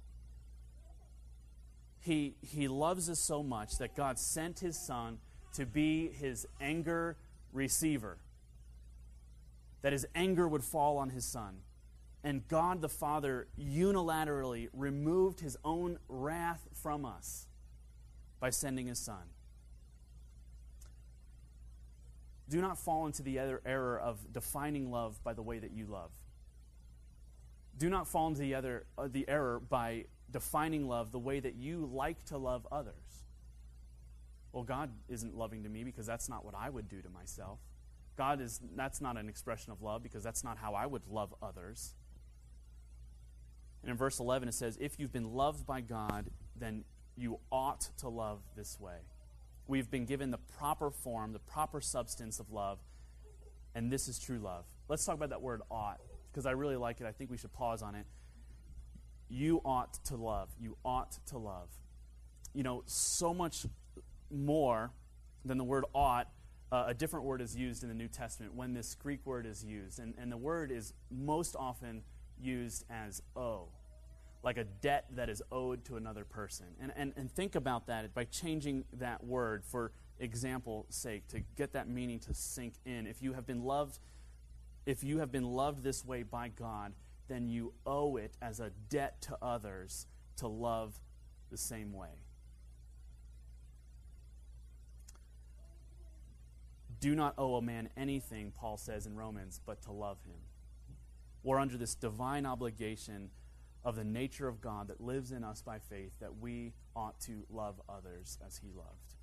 he, 2.00 2.34
he 2.40 2.66
loves 2.68 3.10
us 3.10 3.18
so 3.18 3.42
much 3.42 3.78
that 3.78 3.94
God 3.94 4.18
sent 4.18 4.60
his 4.60 4.78
son 4.78 5.18
to 5.54 5.66
be 5.66 6.08
his 6.08 6.46
anger 6.60 7.16
receiver. 7.52 8.18
That 9.82 9.92
his 9.92 10.06
anger 10.14 10.48
would 10.48 10.64
fall 10.64 10.98
on 10.98 11.10
his 11.10 11.24
son. 11.24 11.58
And 12.22 12.46
God 12.48 12.80
the 12.80 12.88
Father 12.88 13.48
unilaterally 13.58 14.68
removed 14.72 15.40
his 15.40 15.56
own 15.64 15.98
wrath 16.08 16.66
from 16.74 17.04
us 17.04 17.46
by 18.40 18.50
sending 18.50 18.86
his 18.86 18.98
son. 18.98 19.30
Do 22.48 22.60
not 22.60 22.78
fall 22.78 23.06
into 23.06 23.22
the 23.22 23.38
other 23.38 23.62
error 23.64 23.98
of 23.98 24.32
defining 24.32 24.90
love 24.90 25.22
by 25.22 25.34
the 25.34 25.42
way 25.42 25.58
that 25.58 25.70
you 25.70 25.86
love. 25.86 26.10
Do 27.78 27.88
not 27.88 28.08
fall 28.08 28.28
into 28.28 28.40
the 28.40 28.54
other 28.54 28.84
uh, 28.98 29.08
the 29.10 29.26
error 29.28 29.60
by 29.60 30.06
defining 30.30 30.86
love 30.86 31.12
the 31.12 31.18
way 31.18 31.40
that 31.40 31.54
you 31.54 31.88
like 31.92 32.24
to 32.26 32.38
love 32.38 32.66
others. 32.70 33.24
Well, 34.52 34.64
God 34.64 34.90
isn't 35.08 35.36
loving 35.36 35.62
to 35.62 35.68
me 35.68 35.84
because 35.84 36.06
that's 36.06 36.28
not 36.28 36.44
what 36.44 36.54
I 36.54 36.70
would 36.70 36.88
do 36.88 37.00
to 37.02 37.08
myself. 37.08 37.60
God 38.16 38.40
is 38.40 38.60
that's 38.74 39.00
not 39.00 39.16
an 39.16 39.28
expression 39.28 39.72
of 39.72 39.80
love 39.80 40.02
because 40.02 40.22
that's 40.22 40.44
not 40.44 40.58
how 40.58 40.74
I 40.74 40.86
would 40.86 41.06
love 41.08 41.34
others. 41.42 41.94
And 43.82 43.90
in 43.90 43.96
verse 43.96 44.18
11 44.18 44.48
it 44.48 44.52
says, 44.52 44.76
"If 44.80 44.98
you've 44.98 45.12
been 45.12 45.32
loved 45.32 45.66
by 45.66 45.80
God, 45.80 46.30
then 46.54 46.84
you 47.16 47.40
ought 47.50 47.80
to 47.98 48.08
love 48.08 48.42
this 48.56 48.78
way." 48.78 49.00
We've 49.66 49.90
been 49.90 50.04
given 50.04 50.32
the 50.32 50.38
proper 50.38 50.90
form, 50.90 51.32
the 51.32 51.38
proper 51.38 51.80
substance 51.80 52.40
of 52.40 52.50
love, 52.50 52.80
and 53.74 53.92
this 53.92 54.08
is 54.08 54.18
true 54.18 54.38
love. 54.38 54.66
Let's 54.88 55.04
talk 55.04 55.14
about 55.14 55.30
that 55.30 55.42
word 55.42 55.62
ought 55.70 56.00
because 56.30 56.44
I 56.44 56.50
really 56.50 56.76
like 56.76 57.00
it. 57.00 57.06
I 57.06 57.12
think 57.12 57.30
we 57.30 57.36
should 57.36 57.52
pause 57.52 57.82
on 57.82 57.94
it. 57.94 58.06
You 59.30 59.62
ought 59.64 59.94
to 60.04 60.16
love. 60.16 60.48
You 60.60 60.76
ought 60.84 61.18
to 61.26 61.38
love. 61.38 61.68
You 62.52 62.64
know, 62.64 62.82
so 62.86 63.32
much 63.32 63.64
more 64.30 64.90
than 65.44 65.56
the 65.56 65.64
word 65.64 65.84
ought, 65.94 66.28
uh, 66.72 66.84
a 66.88 66.94
different 66.94 67.24
word 67.24 67.40
is 67.40 67.56
used 67.56 67.82
in 67.82 67.88
the 67.88 67.94
New 67.94 68.08
Testament 68.08 68.54
when 68.54 68.74
this 68.74 68.94
Greek 68.94 69.24
word 69.24 69.46
is 69.46 69.64
used. 69.64 69.98
And, 69.98 70.14
and 70.18 70.30
the 70.30 70.36
word 70.36 70.70
is 70.70 70.92
most 71.10 71.56
often 71.56 72.02
used 72.40 72.84
as 72.90 73.22
owe, 73.36 73.68
like 74.42 74.56
a 74.56 74.64
debt 74.64 75.06
that 75.14 75.28
is 75.28 75.42
owed 75.50 75.84
to 75.86 75.96
another 75.96 76.24
person. 76.24 76.66
And, 76.80 76.92
and, 76.96 77.12
and 77.16 77.30
think 77.30 77.54
about 77.54 77.86
that 77.86 78.12
by 78.14 78.24
changing 78.24 78.84
that 78.94 79.24
word 79.24 79.64
for 79.64 79.92
example 80.18 80.86
sake 80.90 81.26
to 81.28 81.40
get 81.56 81.72
that 81.72 81.88
meaning 81.88 82.18
to 82.20 82.34
sink 82.34 82.74
in. 82.84 83.06
If 83.06 83.22
you 83.22 83.32
have 83.32 83.46
been 83.46 83.64
loved, 83.64 83.98
if 84.86 85.02
you 85.02 85.18
have 85.18 85.32
been 85.32 85.44
loved 85.44 85.82
this 85.82 86.04
way 86.04 86.22
by 86.22 86.48
God, 86.48 86.92
then 87.30 87.48
you 87.48 87.72
owe 87.86 88.16
it 88.16 88.36
as 88.42 88.58
a 88.58 88.70
debt 88.88 89.22
to 89.22 89.38
others 89.40 90.06
to 90.36 90.48
love 90.48 91.00
the 91.50 91.56
same 91.56 91.92
way. 91.92 92.24
Do 97.00 97.14
not 97.14 97.34
owe 97.38 97.54
a 97.54 97.62
man 97.62 97.88
anything, 97.96 98.52
Paul 98.54 98.76
says 98.76 99.06
in 99.06 99.16
Romans, 99.16 99.60
but 99.64 99.80
to 99.82 99.92
love 99.92 100.18
him. 100.26 100.40
We're 101.42 101.58
under 101.58 101.78
this 101.78 101.94
divine 101.94 102.44
obligation 102.44 103.30
of 103.84 103.96
the 103.96 104.04
nature 104.04 104.48
of 104.48 104.60
God 104.60 104.88
that 104.88 105.00
lives 105.00 105.32
in 105.32 105.42
us 105.44 105.62
by 105.62 105.78
faith 105.78 106.12
that 106.20 106.38
we 106.38 106.74
ought 106.94 107.18
to 107.20 107.44
love 107.48 107.80
others 107.88 108.38
as 108.46 108.58
he 108.58 108.68
loved. 108.76 109.14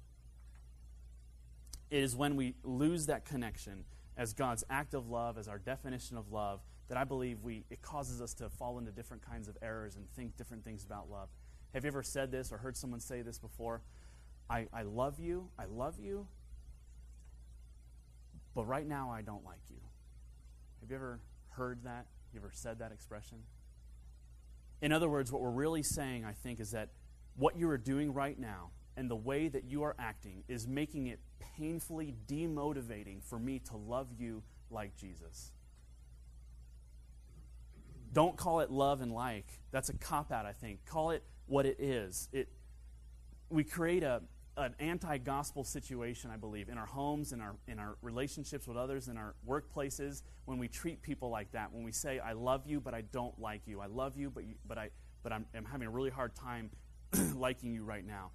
It 1.91 2.01
is 2.01 2.15
when 2.15 2.35
we 2.35 2.55
lose 2.63 3.05
that 3.05 3.25
connection 3.25 3.83
as 4.17 4.33
God's 4.33 4.63
act 4.69 4.93
of 4.95 5.09
love, 5.09 5.37
as 5.37 5.47
our 5.47 5.59
definition 5.59 6.17
of 6.17 6.31
love, 6.31 6.61
that 6.87 6.97
I 6.97 7.03
believe 7.03 7.43
we, 7.43 7.65
it 7.69 7.81
causes 7.81 8.21
us 8.21 8.33
to 8.35 8.49
fall 8.49 8.77
into 8.77 8.91
different 8.91 9.23
kinds 9.23 9.47
of 9.47 9.57
errors 9.61 9.95
and 9.95 10.09
think 10.15 10.37
different 10.37 10.63
things 10.63 10.83
about 10.83 11.09
love. 11.09 11.29
Have 11.73 11.83
you 11.83 11.89
ever 11.89 12.03
said 12.03 12.31
this 12.31 12.51
or 12.51 12.57
heard 12.57 12.77
someone 12.77 12.99
say 12.99 13.21
this 13.21 13.37
before? 13.37 13.81
I, 14.49 14.67
I 14.73 14.83
love 14.83 15.19
you, 15.19 15.49
I 15.59 15.65
love 15.65 15.99
you, 15.99 16.27
but 18.55 18.65
right 18.65 18.87
now 18.87 19.11
I 19.11 19.21
don't 19.21 19.43
like 19.43 19.59
you. 19.69 19.81
Have 20.81 20.89
you 20.89 20.95
ever 20.95 21.19
heard 21.49 21.83
that? 21.83 22.05
You 22.33 22.39
ever 22.39 22.51
said 22.53 22.79
that 22.79 22.91
expression? 22.91 23.39
In 24.81 24.91
other 24.91 25.09
words, 25.09 25.31
what 25.31 25.41
we're 25.41 25.49
really 25.49 25.83
saying, 25.83 26.23
I 26.23 26.33
think, 26.33 26.59
is 26.59 26.71
that 26.71 26.89
what 27.35 27.57
you 27.57 27.69
are 27.69 27.77
doing 27.77 28.13
right 28.13 28.39
now 28.39 28.69
and 28.95 29.09
the 29.09 29.15
way 29.15 29.47
that 29.47 29.65
you 29.65 29.83
are 29.83 29.95
acting 29.99 30.43
is 30.47 30.67
making 30.67 31.07
it 31.07 31.19
painfully 31.57 32.15
demotivating 32.27 33.23
for 33.23 33.37
me 33.37 33.59
to 33.59 33.77
love 33.77 34.07
you 34.17 34.43
like 34.69 34.95
Jesus. 34.95 35.51
Don't 38.13 38.37
call 38.37 38.61
it 38.61 38.71
love 38.71 39.01
and 39.01 39.11
like. 39.11 39.47
That's 39.71 39.89
a 39.89 39.93
cop 39.93 40.31
out, 40.31 40.45
I 40.45 40.53
think. 40.53 40.85
Call 40.85 41.11
it 41.11 41.23
what 41.45 41.65
it 41.65 41.79
is. 41.79 42.29
It, 42.31 42.49
we 43.49 43.63
create 43.63 44.03
a, 44.03 44.21
an 44.57 44.75
anti-gospel 44.79 45.63
situation, 45.63 46.31
I 46.31 46.37
believe, 46.37 46.69
in 46.69 46.77
our 46.77 46.85
homes, 46.85 47.31
in 47.31 47.41
our 47.41 47.55
in 47.67 47.79
our 47.79 47.97
relationships 48.01 48.67
with 48.67 48.77
others, 48.77 49.07
in 49.07 49.17
our 49.17 49.35
workplaces, 49.47 50.23
when 50.45 50.57
we 50.57 50.67
treat 50.67 51.01
people 51.01 51.29
like 51.29 51.51
that, 51.51 51.71
when 51.71 51.83
we 51.83 51.91
say, 51.91 52.19
"I 52.19 52.33
love 52.33 52.65
you, 52.65 52.79
but 52.79 52.93
I 52.93 53.01
don't 53.01 53.39
like 53.39 53.61
you. 53.67 53.81
I 53.81 53.85
love 53.85 54.17
you, 54.17 54.29
but 54.29 54.45
you, 54.45 54.55
but 54.67 54.77
I 54.77 54.89
but 55.23 55.31
I'm, 55.31 55.45
I'm 55.55 55.65
having 55.65 55.87
a 55.87 55.91
really 55.91 56.09
hard 56.09 56.35
time 56.35 56.71
liking 57.35 57.73
you 57.73 57.83
right 57.83 58.05
now." 58.05 58.31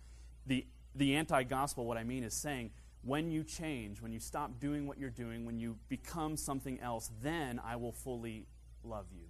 The 0.47 0.67
the 0.95 1.17
anti-gospel, 1.17 1.87
what 1.87 1.97
I 1.97 2.05
mean 2.05 2.23
is 2.23 2.35
saying, 2.35 2.71
when 3.03 3.31
you 3.31 3.43
change, 3.43 4.01
when 4.01 4.13
you 4.13 4.21
stop 4.21 4.61
doing 4.61 4.87
what 4.87 4.99
you're 4.99 5.11
doing, 5.11 5.45
when 5.45 5.59
you 5.59 5.77
become 5.89 6.37
something 6.37 6.79
else, 6.81 7.11
then 7.23 7.59
I 7.59 7.77
will 7.77 7.93
fully 7.93 8.47
love 8.85 9.07
you. 9.13 9.25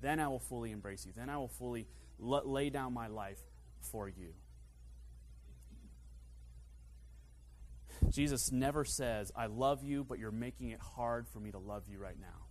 Then 0.00 0.20
I 0.20 0.28
will 0.28 0.38
fully 0.38 0.70
embrace 0.72 1.04
you. 1.06 1.12
Then 1.14 1.28
I 1.28 1.36
will 1.36 1.48
fully 1.48 1.86
lay 2.18 2.70
down 2.70 2.94
my 2.94 3.08
life 3.08 3.40
for 3.80 4.08
you. 4.08 4.34
Jesus 8.08 8.50
never 8.50 8.84
says, 8.84 9.30
I 9.36 9.46
love 9.46 9.84
you, 9.84 10.04
but 10.04 10.18
you're 10.18 10.30
making 10.30 10.70
it 10.70 10.80
hard 10.80 11.28
for 11.28 11.38
me 11.38 11.50
to 11.52 11.58
love 11.58 11.84
you 11.88 11.98
right 11.98 12.18
now. 12.18 12.46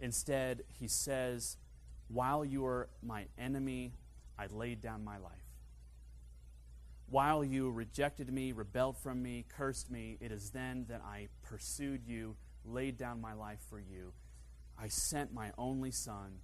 Instead, 0.00 0.62
he 0.68 0.88
says, 0.88 1.56
While 2.08 2.44
you 2.44 2.62
were 2.62 2.88
my 3.02 3.26
enemy, 3.38 3.92
I 4.38 4.46
laid 4.46 4.80
down 4.80 5.04
my 5.04 5.18
life. 5.18 5.32
While 7.08 7.44
you 7.44 7.70
rejected 7.70 8.32
me, 8.32 8.52
rebelled 8.52 8.96
from 8.96 9.22
me, 9.22 9.44
cursed 9.56 9.90
me, 9.90 10.16
it 10.20 10.32
is 10.32 10.50
then 10.50 10.86
that 10.88 11.02
I 11.02 11.28
pursued 11.42 12.06
you, 12.06 12.36
laid 12.64 12.96
down 12.96 13.20
my 13.20 13.34
life 13.34 13.60
for 13.68 13.78
you. 13.78 14.14
I 14.82 14.88
sent 14.88 15.32
my 15.32 15.52
only 15.56 15.92
son 15.92 16.38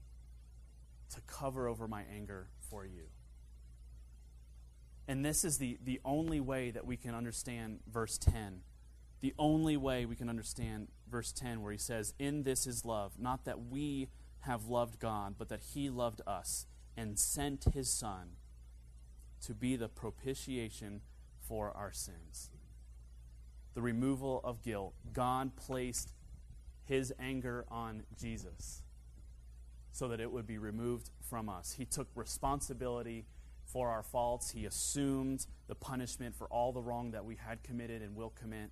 to 1.13 1.21
cover 1.23 1.67
over 1.67 1.89
my 1.89 2.05
anger 2.15 2.51
for 2.71 2.87
you. 2.87 3.09
And 5.09 5.25
this 5.25 5.45
is 5.45 5.59
the, 5.59 5.79
the 5.83 6.01
only 6.05 6.39
way 6.39 6.71
that 6.71 6.87
we 6.87 6.97
can 6.97 7.17
understand 7.17 7.81
verse 7.91 8.17
10. 8.17 8.61
The 9.21 9.35
only 9.39 9.77
way 9.77 10.07
we 10.07 10.15
can 10.15 10.29
understand 10.29 10.87
verse 11.11 11.33
10, 11.33 11.63
where 11.63 11.73
he 11.73 11.79
says, 11.79 12.15
In 12.21 12.45
this 12.45 12.65
is 12.65 12.85
love, 12.85 13.15
not 13.19 13.45
that 13.45 13.67
we 13.71 14.09
have 14.41 14.67
loved 14.67 15.01
God, 15.01 15.35
but 15.37 15.49
that 15.49 15.63
he 15.75 15.91
loved 15.91 16.21
us 16.25 16.67
and 16.97 17.19
sent 17.19 17.65
his 17.75 17.91
Son 17.91 18.37
to 19.45 19.55
be 19.55 19.75
the 19.75 19.89
propitiation 19.89 21.01
for 21.41 21.73
our 21.77 21.93
sins. 21.93 22.51
The 23.75 23.83
removal 23.83 24.41
of 24.45 24.63
guilt. 24.63 24.95
God 25.13 25.57
placed 25.57 26.13
his 26.89 27.13
anger 27.21 27.65
on 27.71 28.03
Jesus 28.19 28.83
so 29.93 30.09
that 30.09 30.21
it 30.21 30.33
would 30.33 30.47
be 30.47 30.59
removed 30.59 31.11
from 31.29 31.49
us. 31.49 31.75
He 31.77 31.85
took 31.85 32.09
responsibility 32.15 33.27
for 33.65 33.91
our 33.91 34.03
faults. 34.03 34.51
He 34.51 34.65
assumed 34.65 35.47
the 35.67 35.75
punishment 35.75 36.35
for 36.35 36.47
all 36.47 36.73
the 36.73 36.81
wrong 36.81 37.11
that 37.11 37.25
we 37.25 37.37
had 37.37 37.63
committed 37.63 38.01
and 38.01 38.17
will 38.17 38.31
commit. 38.31 38.71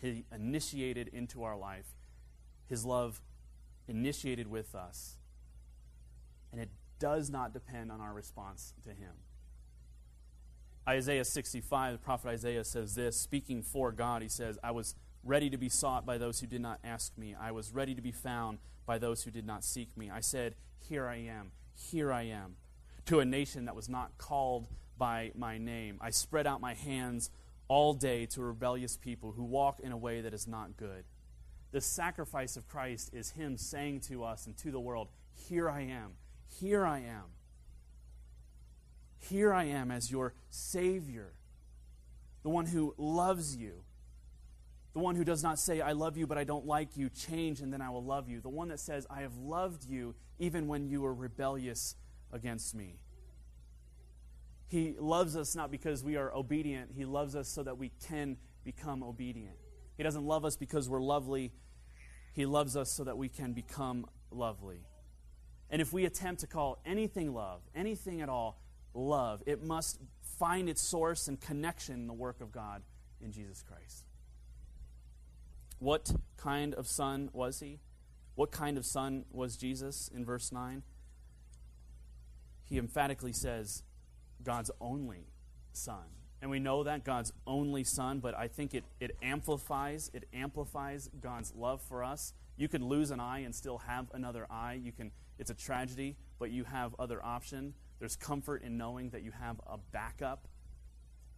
He 0.00 0.24
initiated 0.34 1.08
into 1.08 1.44
our 1.44 1.56
life. 1.56 1.86
His 2.66 2.84
love 2.84 3.22
initiated 3.88 4.48
with 4.48 4.74
us. 4.74 5.16
And 6.52 6.60
it 6.60 6.70
does 6.98 7.30
not 7.30 7.52
depend 7.52 7.90
on 7.90 8.00
our 8.00 8.12
response 8.12 8.74
to 8.84 8.90
Him. 8.90 9.12
Isaiah 10.86 11.24
65, 11.24 11.92
the 11.92 11.98
prophet 11.98 12.28
Isaiah 12.28 12.64
says 12.64 12.94
this, 12.94 13.18
speaking 13.18 13.62
for 13.62 13.90
God, 13.90 14.20
he 14.20 14.28
says, 14.28 14.58
I 14.62 14.70
was 14.70 14.94
ready 15.24 15.50
to 15.50 15.56
be 15.56 15.68
sought 15.68 16.04
by 16.04 16.18
those 16.18 16.40
who 16.40 16.46
did 16.46 16.60
not 16.60 16.78
ask 16.84 17.16
me. 17.16 17.34
I 17.38 17.52
was 17.52 17.72
ready 17.72 17.94
to 17.94 18.02
be 18.02 18.12
found 18.12 18.58
by 18.86 18.98
those 18.98 19.22
who 19.22 19.30
did 19.30 19.46
not 19.46 19.64
seek 19.64 19.96
me. 19.96 20.10
I 20.10 20.20
said, 20.20 20.54
Here 20.78 21.06
I 21.06 21.16
am, 21.16 21.52
here 21.74 22.12
I 22.12 22.22
am 22.22 22.56
to 23.06 23.20
a 23.20 23.24
nation 23.24 23.66
that 23.66 23.76
was 23.76 23.88
not 23.88 24.16
called 24.18 24.68
by 24.96 25.32
my 25.34 25.58
name. 25.58 25.98
I 26.00 26.10
spread 26.10 26.46
out 26.46 26.60
my 26.60 26.74
hands 26.74 27.30
all 27.68 27.94
day 27.94 28.26
to 28.26 28.40
a 28.40 28.44
rebellious 28.44 28.96
people 28.96 29.32
who 29.32 29.44
walk 29.44 29.80
in 29.80 29.92
a 29.92 29.96
way 29.96 30.20
that 30.20 30.34
is 30.34 30.46
not 30.46 30.76
good. 30.76 31.04
The 31.72 31.80
sacrifice 31.80 32.56
of 32.56 32.68
Christ 32.68 33.10
is 33.12 33.30
Him 33.30 33.56
saying 33.56 34.00
to 34.02 34.24
us 34.24 34.46
and 34.46 34.56
to 34.58 34.70
the 34.70 34.80
world, 34.80 35.08
Here 35.34 35.68
I 35.68 35.82
am, 35.82 36.12
here 36.60 36.86
I 36.86 36.98
am. 37.00 37.24
Here 39.18 39.52
I 39.54 39.64
am 39.64 39.90
as 39.90 40.10
your 40.10 40.34
Savior, 40.50 41.32
the 42.42 42.50
one 42.50 42.66
who 42.66 42.94
loves 42.98 43.56
you, 43.56 43.82
the 44.94 45.00
one 45.00 45.16
who 45.16 45.24
does 45.24 45.42
not 45.42 45.58
say, 45.58 45.80
I 45.80 45.92
love 45.92 46.16
you, 46.16 46.26
but 46.26 46.38
I 46.38 46.44
don't 46.44 46.66
like 46.66 46.96
you, 46.96 47.10
change 47.10 47.60
and 47.60 47.72
then 47.72 47.82
I 47.82 47.90
will 47.90 48.04
love 48.04 48.28
you, 48.28 48.40
the 48.40 48.48
one 48.48 48.68
that 48.68 48.78
says, 48.78 49.06
I 49.10 49.22
have 49.22 49.36
loved 49.36 49.84
you 49.84 50.14
even 50.38 50.68
when 50.68 50.88
you 50.88 51.02
were 51.02 51.12
rebellious 51.12 51.96
against 52.32 52.74
me. 52.74 53.00
He 54.68 54.94
loves 54.98 55.36
us 55.36 55.56
not 55.56 55.70
because 55.70 56.04
we 56.04 56.16
are 56.16 56.32
obedient, 56.32 56.92
He 56.96 57.04
loves 57.04 57.34
us 57.34 57.48
so 57.48 57.64
that 57.64 57.76
we 57.76 57.90
can 58.08 58.36
become 58.64 59.02
obedient. 59.02 59.56
He 59.96 60.02
doesn't 60.04 60.24
love 60.24 60.44
us 60.44 60.56
because 60.56 60.88
we're 60.88 61.02
lovely, 61.02 61.52
He 62.32 62.46
loves 62.46 62.76
us 62.76 62.90
so 62.90 63.02
that 63.04 63.18
we 63.18 63.28
can 63.28 63.52
become 63.52 64.06
lovely. 64.30 64.86
And 65.70 65.82
if 65.82 65.92
we 65.92 66.04
attempt 66.04 66.42
to 66.42 66.46
call 66.46 66.78
anything 66.86 67.34
love, 67.34 67.62
anything 67.74 68.20
at 68.20 68.28
all, 68.28 68.60
love, 68.94 69.42
it 69.44 69.64
must 69.64 69.98
find 70.38 70.68
its 70.68 70.80
source 70.80 71.26
and 71.26 71.40
connection 71.40 71.96
in 71.96 72.06
the 72.06 72.12
work 72.12 72.40
of 72.40 72.52
God 72.52 72.82
in 73.20 73.32
Jesus 73.32 73.62
Christ. 73.62 74.04
What 75.78 76.12
kind 76.36 76.74
of 76.74 76.86
son 76.86 77.30
was 77.32 77.60
he? 77.60 77.80
What 78.34 78.50
kind 78.50 78.76
of 78.78 78.84
son 78.84 79.24
was 79.30 79.56
Jesus 79.56 80.10
in 80.14 80.24
verse 80.24 80.50
9? 80.50 80.82
He 82.64 82.78
emphatically 82.78 83.32
says, 83.32 83.82
God's 84.42 84.70
only 84.80 85.28
son. 85.72 86.04
And 86.40 86.50
we 86.50 86.58
know 86.58 86.82
that 86.82 87.04
God's 87.04 87.32
only 87.46 87.84
son, 87.84 88.18
but 88.18 88.36
I 88.36 88.48
think 88.48 88.74
it, 88.74 88.84
it 89.00 89.16
amplifies, 89.22 90.10
it 90.12 90.24
amplifies 90.32 91.08
God's 91.20 91.54
love 91.54 91.80
for 91.82 92.04
us. 92.04 92.34
You 92.56 92.68
can 92.68 92.86
lose 92.86 93.10
an 93.10 93.20
eye 93.20 93.40
and 93.40 93.54
still 93.54 93.78
have 93.78 94.06
another 94.12 94.46
eye. 94.50 94.78
You 94.82 94.92
can 94.92 95.10
it's 95.38 95.50
a 95.50 95.54
tragedy, 95.54 96.16
but 96.38 96.50
you 96.50 96.64
have 96.64 96.94
other 96.98 97.24
option. 97.24 97.74
There's 97.98 98.16
comfort 98.16 98.62
in 98.62 98.76
knowing 98.76 99.10
that 99.10 99.22
you 99.22 99.32
have 99.32 99.60
a 99.66 99.78
backup. 99.78 100.46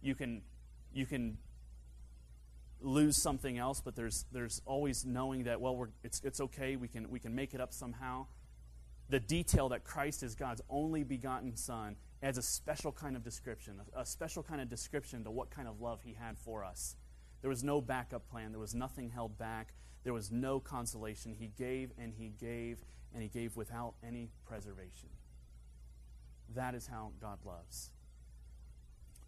You 0.01 0.15
can 0.15 0.41
you 0.93 1.05
can 1.05 1.37
lose 2.81 3.17
something 3.17 3.57
else, 3.57 3.81
but 3.81 3.95
there's 3.95 4.25
there's 4.31 4.61
always 4.65 5.05
knowing 5.05 5.43
that 5.43 5.59
well 5.59 5.75
we're, 5.75 5.89
it's 6.03 6.21
it's 6.23 6.39
okay. 6.39 6.75
We 6.75 6.87
can 6.87 7.09
we 7.09 7.19
can 7.19 7.33
make 7.35 7.53
it 7.53 7.61
up 7.61 7.73
somehow. 7.73 8.27
The 9.09 9.19
detail 9.19 9.69
that 9.69 9.83
Christ 9.83 10.21
is 10.21 10.35
God's 10.35 10.61
only 10.69 11.03
begotten 11.03 11.55
Son 11.55 11.95
adds 12.21 12.37
a 12.37 12.41
special 12.41 12.91
kind 12.91 13.15
of 13.15 13.23
description, 13.23 13.79
a 13.95 14.05
special 14.05 14.43
kind 14.43 14.59
of 14.59 14.69
description 14.69 15.23
to 15.23 15.31
what 15.31 15.49
kind 15.49 15.67
of 15.67 15.79
love 15.79 16.01
He 16.03 16.13
had 16.13 16.37
for 16.37 16.63
us. 16.63 16.95
There 17.41 17.49
was 17.49 17.63
no 17.63 17.79
backup 17.79 18.29
plan. 18.29 18.51
There 18.51 18.59
was 18.59 18.75
nothing 18.75 19.09
held 19.09 19.37
back. 19.37 19.73
There 20.03 20.13
was 20.13 20.31
no 20.31 20.59
consolation. 20.59 21.35
He 21.37 21.51
gave 21.57 21.91
and 21.97 22.13
He 22.13 22.33
gave 22.39 22.83
and 23.13 23.23
He 23.23 23.29
gave 23.29 23.55
without 23.55 23.93
any 24.05 24.29
preservation. 24.45 25.09
That 26.55 26.75
is 26.75 26.87
how 26.87 27.11
God 27.21 27.39
loves. 27.45 27.91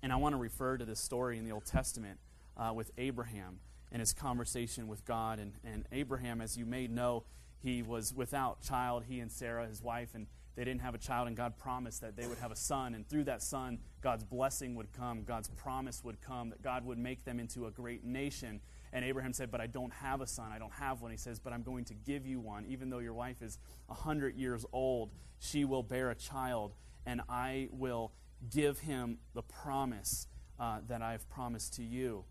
And 0.01 0.11
I 0.11 0.15
want 0.15 0.33
to 0.33 0.37
refer 0.37 0.77
to 0.77 0.85
this 0.85 0.99
story 0.99 1.37
in 1.37 1.45
the 1.45 1.51
Old 1.51 1.65
Testament 1.65 2.19
uh, 2.59 2.73
with 2.73 2.91
Abraham 2.97 3.59
and 3.91 3.99
his 3.99 4.13
conversation 4.13 4.87
with 4.87 5.05
God. 5.05 5.39
And, 5.39 5.53
and 5.63 5.85
Abraham, 5.91 6.41
as 6.41 6.57
you 6.57 6.65
may 6.65 6.87
know, 6.87 7.23
he 7.61 7.81
was 7.81 8.13
without 8.13 8.61
child, 8.61 9.03
he 9.07 9.19
and 9.19 9.31
Sarah, 9.31 9.67
his 9.67 9.81
wife, 9.81 10.09
and 10.13 10.27
they 10.55 10.65
didn't 10.65 10.81
have 10.81 10.95
a 10.95 10.99
child, 10.99 11.27
and 11.27 11.37
God 11.37 11.57
promised 11.57 12.01
that 12.01 12.17
they 12.17 12.27
would 12.27 12.37
have 12.39 12.51
a 12.51 12.55
son, 12.55 12.93
and 12.93 13.07
through 13.07 13.25
that 13.25 13.41
son, 13.41 13.79
God's 14.01 14.23
blessing 14.23 14.75
would 14.75 14.91
come, 14.91 15.23
God's 15.23 15.47
promise 15.49 16.03
would 16.03 16.19
come, 16.21 16.49
that 16.49 16.61
God 16.61 16.85
would 16.85 16.97
make 16.97 17.23
them 17.23 17.39
into 17.39 17.65
a 17.65 17.71
great 17.71 18.03
nation. 18.03 18.59
And 18.91 19.05
Abraham 19.05 19.31
said, 19.31 19.51
But 19.51 19.61
I 19.61 19.67
don't 19.67 19.93
have 19.93 20.19
a 20.19 20.27
son, 20.27 20.51
I 20.51 20.59
don't 20.59 20.73
have 20.73 21.01
one. 21.01 21.11
He 21.11 21.17
says, 21.17 21.39
But 21.39 21.53
I'm 21.53 21.63
going 21.63 21.85
to 21.85 21.93
give 21.93 22.25
you 22.25 22.41
one. 22.41 22.65
Even 22.65 22.89
though 22.89 22.99
your 22.99 23.13
wife 23.13 23.41
is 23.41 23.57
100 23.87 24.35
years 24.35 24.65
old, 24.73 25.11
she 25.39 25.63
will 25.63 25.83
bear 25.83 26.11
a 26.11 26.15
child, 26.15 26.73
and 27.05 27.21
I 27.29 27.69
will 27.71 28.11
give 28.49 28.79
him 28.79 29.19
the 29.33 29.43
promise 29.43 30.27
uh, 30.59 30.79
that 30.87 31.01
I've 31.01 31.29
promised 31.29 31.75
to 31.75 31.83
you. 31.83 32.25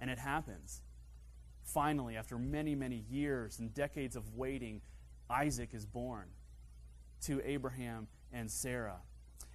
And 0.00 0.10
it 0.10 0.18
happens. 0.18 0.82
Finally, 1.62 2.16
after 2.16 2.38
many, 2.38 2.74
many 2.74 3.04
years 3.10 3.58
and 3.58 3.72
decades 3.72 4.16
of 4.16 4.34
waiting, 4.34 4.82
Isaac 5.30 5.70
is 5.72 5.86
born 5.86 6.28
to 7.22 7.40
Abraham 7.44 8.08
and 8.32 8.50
Sarah. 8.50 9.00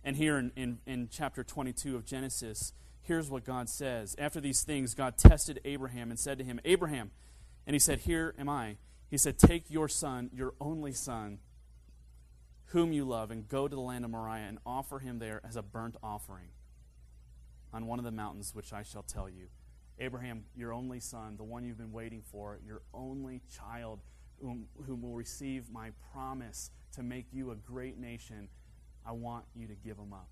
And 0.04 0.15
here 0.15 0.38
in, 0.38 0.52
in, 0.56 0.80
in, 0.86 1.10
chapter 1.12 1.43
22 1.43 1.95
of 1.95 2.06
Genesis, 2.06 2.73
here's 3.02 3.30
what 3.30 3.43
God 3.43 3.69
says. 3.69 4.15
After 4.17 4.39
these 4.39 4.63
things, 4.63 4.95
God 4.95 5.17
tested 5.17 5.60
Abraham 5.65 6.10
and 6.10 6.19
said 6.19 6.38
to 6.39 6.43
him, 6.43 6.60
Abraham, 6.65 7.12
and 7.67 7.75
he 7.75 7.80
said, 7.80 7.99
Here 7.99 8.34
am 8.39 8.49
I. 8.49 8.78
He 9.10 9.17
said, 9.17 9.38
Take 9.38 9.69
your 9.69 9.88
son, 9.88 10.30
your 10.34 10.54
only 10.60 10.93
son, 10.93 11.39
whom 12.67 12.93
you 12.93 13.04
love, 13.06 13.30
and 13.30 13.47
go 13.47 13.67
to 13.67 13.75
the 13.75 13.82
land 13.82 14.06
of 14.06 14.12
Moriah 14.12 14.45
and 14.47 14.60
offer 14.65 14.99
him 14.99 15.19
there 15.19 15.41
as 15.47 15.56
a 15.56 15.62
burnt 15.62 15.97
offering 16.02 16.49
on 17.73 17.86
one 17.86 17.99
of 17.99 18.06
the 18.06 18.12
mountains 18.12 18.56
which 18.56 18.73
I 18.73 18.84
shall 18.84 19.04
tell 19.04 19.30
you. 19.30 19.47
Abraham, 19.99 20.43
your 20.55 20.73
only 20.73 20.99
son, 20.99 21.35
the 21.38 21.43
one 21.43 21.63
you've 21.63 21.77
been 21.77 21.91
waiting 21.91 22.21
for, 22.31 22.59
your 22.65 22.81
only 22.93 23.41
child, 23.53 23.99
whom, 24.41 24.65
whom 24.85 25.01
will 25.01 25.13
receive 25.13 25.69
my 25.71 25.91
promise 26.13 26.71
to 26.95 27.03
make 27.03 27.25
you 27.33 27.51
a 27.51 27.55
great 27.55 27.99
nation, 27.99 28.47
I 29.05 29.12
want 29.12 29.45
you 29.55 29.67
to 29.67 29.75
give 29.75 29.97
him 29.97 30.13
up. 30.13 30.29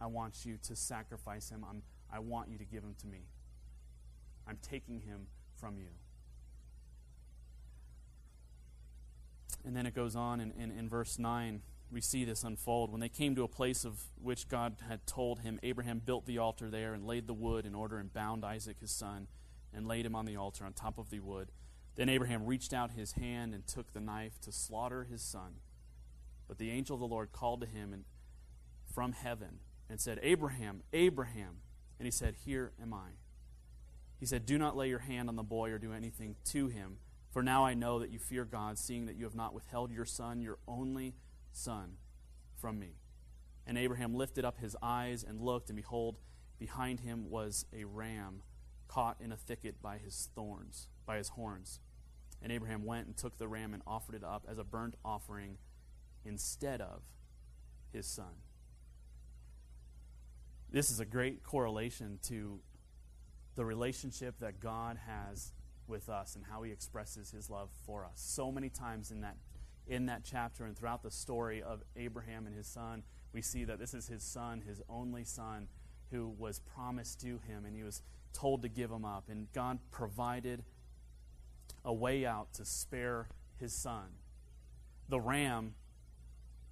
I 0.00 0.06
want 0.06 0.46
you 0.46 0.56
to 0.62 0.76
sacrifice 0.76 1.50
him. 1.50 1.64
I'm, 1.68 1.82
I 2.12 2.20
want 2.20 2.48
you 2.48 2.58
to 2.58 2.64
give 2.64 2.82
him 2.82 2.94
to 3.00 3.06
me. 3.06 3.24
I'm 4.46 4.58
taking 4.62 5.00
him 5.00 5.26
from 5.56 5.76
you. 5.76 5.88
And 9.64 9.76
then 9.76 9.84
it 9.84 9.94
goes 9.94 10.16
on 10.16 10.40
in, 10.40 10.52
in, 10.52 10.70
in 10.70 10.88
verse 10.88 11.18
9 11.18 11.60
we 11.90 12.00
see 12.00 12.24
this 12.24 12.44
unfold. 12.44 12.90
When 12.90 13.00
they 13.00 13.08
came 13.08 13.34
to 13.34 13.42
a 13.42 13.48
place 13.48 13.84
of 13.84 14.00
which 14.20 14.48
God 14.48 14.76
had 14.88 15.06
told 15.06 15.40
him, 15.40 15.58
Abraham 15.62 16.00
built 16.04 16.26
the 16.26 16.38
altar 16.38 16.70
there 16.70 16.94
and 16.94 17.06
laid 17.06 17.26
the 17.26 17.34
wood 17.34 17.66
in 17.66 17.74
order 17.74 17.98
and 17.98 18.12
bound 18.12 18.44
Isaac 18.44 18.78
his 18.80 18.90
son 18.90 19.26
and 19.72 19.86
laid 19.86 20.06
him 20.06 20.14
on 20.14 20.24
the 20.24 20.36
altar 20.36 20.64
on 20.64 20.72
top 20.72 20.98
of 20.98 21.10
the 21.10 21.20
wood. 21.20 21.50
Then 21.96 22.08
Abraham 22.08 22.46
reached 22.46 22.72
out 22.72 22.92
his 22.92 23.12
hand 23.12 23.54
and 23.54 23.66
took 23.66 23.92
the 23.92 24.00
knife 24.00 24.40
to 24.42 24.52
slaughter 24.52 25.04
his 25.04 25.22
son. 25.22 25.56
But 26.48 26.58
the 26.58 26.70
angel 26.70 26.94
of 26.94 27.00
the 27.00 27.06
Lord 27.06 27.32
called 27.32 27.60
to 27.60 27.66
him 27.66 27.92
and, 27.92 28.04
from 28.92 29.12
heaven 29.12 29.60
and 29.88 30.00
said, 30.00 30.18
Abraham, 30.22 30.82
Abraham. 30.92 31.58
And 31.98 32.06
he 32.06 32.10
said, 32.10 32.36
Here 32.44 32.72
am 32.80 32.94
I. 32.94 33.10
He 34.18 34.26
said, 34.26 34.46
Do 34.46 34.58
not 34.58 34.76
lay 34.76 34.88
your 34.88 35.00
hand 35.00 35.28
on 35.28 35.36
the 35.36 35.42
boy 35.42 35.70
or 35.70 35.78
do 35.78 35.92
anything 35.92 36.36
to 36.46 36.68
him, 36.68 36.98
for 37.30 37.42
now 37.42 37.64
I 37.64 37.74
know 37.74 37.98
that 37.98 38.10
you 38.10 38.18
fear 38.18 38.44
God, 38.44 38.78
seeing 38.78 39.06
that 39.06 39.16
you 39.16 39.24
have 39.24 39.34
not 39.34 39.54
withheld 39.54 39.92
your 39.92 40.04
son, 40.04 40.42
your 40.42 40.58
only 40.66 41.14
Son, 41.52 41.96
from 42.56 42.78
me. 42.78 42.96
And 43.66 43.78
Abraham 43.78 44.14
lifted 44.14 44.44
up 44.44 44.58
his 44.58 44.76
eyes 44.82 45.24
and 45.24 45.40
looked, 45.40 45.68
and 45.68 45.76
behold, 45.76 46.16
behind 46.58 47.00
him 47.00 47.30
was 47.30 47.66
a 47.72 47.84
ram 47.84 48.42
caught 48.88 49.20
in 49.20 49.32
a 49.32 49.36
thicket 49.36 49.80
by 49.80 49.98
his 49.98 50.28
thorns, 50.34 50.88
by 51.06 51.16
his 51.16 51.30
horns. 51.30 51.80
And 52.42 52.50
Abraham 52.50 52.84
went 52.84 53.06
and 53.06 53.16
took 53.16 53.38
the 53.38 53.48
ram 53.48 53.74
and 53.74 53.82
offered 53.86 54.14
it 54.14 54.24
up 54.24 54.46
as 54.50 54.58
a 54.58 54.64
burnt 54.64 54.94
offering 55.04 55.58
instead 56.24 56.80
of 56.80 57.02
his 57.92 58.06
son. 58.06 58.42
This 60.72 60.90
is 60.90 61.00
a 61.00 61.04
great 61.04 61.42
correlation 61.42 62.18
to 62.24 62.60
the 63.56 63.64
relationship 63.64 64.38
that 64.38 64.60
God 64.60 64.98
has 65.06 65.52
with 65.86 66.08
us 66.08 66.36
and 66.36 66.44
how 66.44 66.62
he 66.62 66.70
expresses 66.70 67.30
his 67.30 67.50
love 67.50 67.68
for 67.84 68.04
us. 68.04 68.12
So 68.14 68.52
many 68.52 68.68
times 68.68 69.10
in 69.10 69.20
that 69.22 69.36
in 69.90 70.06
that 70.06 70.22
chapter 70.24 70.64
and 70.64 70.78
throughout 70.78 71.02
the 71.02 71.10
story 71.10 71.62
of 71.62 71.82
Abraham 71.96 72.46
and 72.46 72.54
his 72.54 72.68
son, 72.68 73.02
we 73.34 73.42
see 73.42 73.64
that 73.64 73.80
this 73.80 73.92
is 73.92 74.06
his 74.06 74.22
son, 74.22 74.62
his 74.66 74.80
only 74.88 75.24
son, 75.24 75.66
who 76.12 76.28
was 76.38 76.60
promised 76.60 77.20
to 77.20 77.40
him, 77.48 77.64
and 77.66 77.74
he 77.74 77.82
was 77.82 78.00
told 78.32 78.62
to 78.62 78.68
give 78.68 78.90
him 78.90 79.04
up. 79.04 79.24
And 79.28 79.52
God 79.52 79.80
provided 79.90 80.62
a 81.84 81.92
way 81.92 82.24
out 82.24 82.54
to 82.54 82.64
spare 82.64 83.28
his 83.58 83.72
son. 83.72 84.04
The 85.08 85.20
ram 85.20 85.74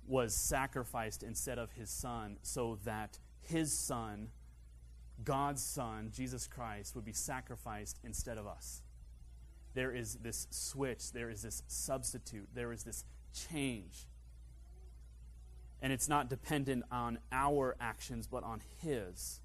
was 0.06 0.34
sacrificed 0.34 1.24
instead 1.24 1.58
of 1.58 1.72
his 1.72 1.90
son 1.90 2.38
so 2.42 2.78
that 2.84 3.18
his 3.40 3.76
son, 3.76 4.28
God's 5.24 5.62
son, 5.62 6.12
Jesus 6.14 6.46
Christ, 6.46 6.94
would 6.94 7.04
be 7.04 7.12
sacrificed 7.12 7.98
instead 8.04 8.38
of 8.38 8.46
us 8.46 8.82
there 9.74 9.92
is 9.92 10.14
this 10.16 10.46
switch, 10.50 11.12
there 11.12 11.30
is 11.30 11.42
this 11.42 11.62
substitute, 11.66 12.48
there 12.54 12.72
is 12.72 12.84
this 12.84 13.04
change. 13.50 14.06
And 15.80 15.92
it's 15.92 16.08
not 16.08 16.28
dependent 16.28 16.84
on 16.90 17.18
our 17.30 17.76
actions, 17.80 18.26
but 18.26 18.42
on 18.42 18.60
His. 18.82 19.40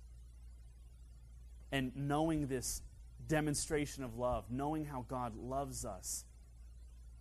And 1.71 1.91
knowing 1.95 2.47
this 2.47 2.81
demonstration 3.27 4.03
of 4.03 4.17
love, 4.17 4.45
knowing 4.49 4.85
how 4.85 5.05
God 5.07 5.35
loves 5.35 5.85
us, 5.85 6.25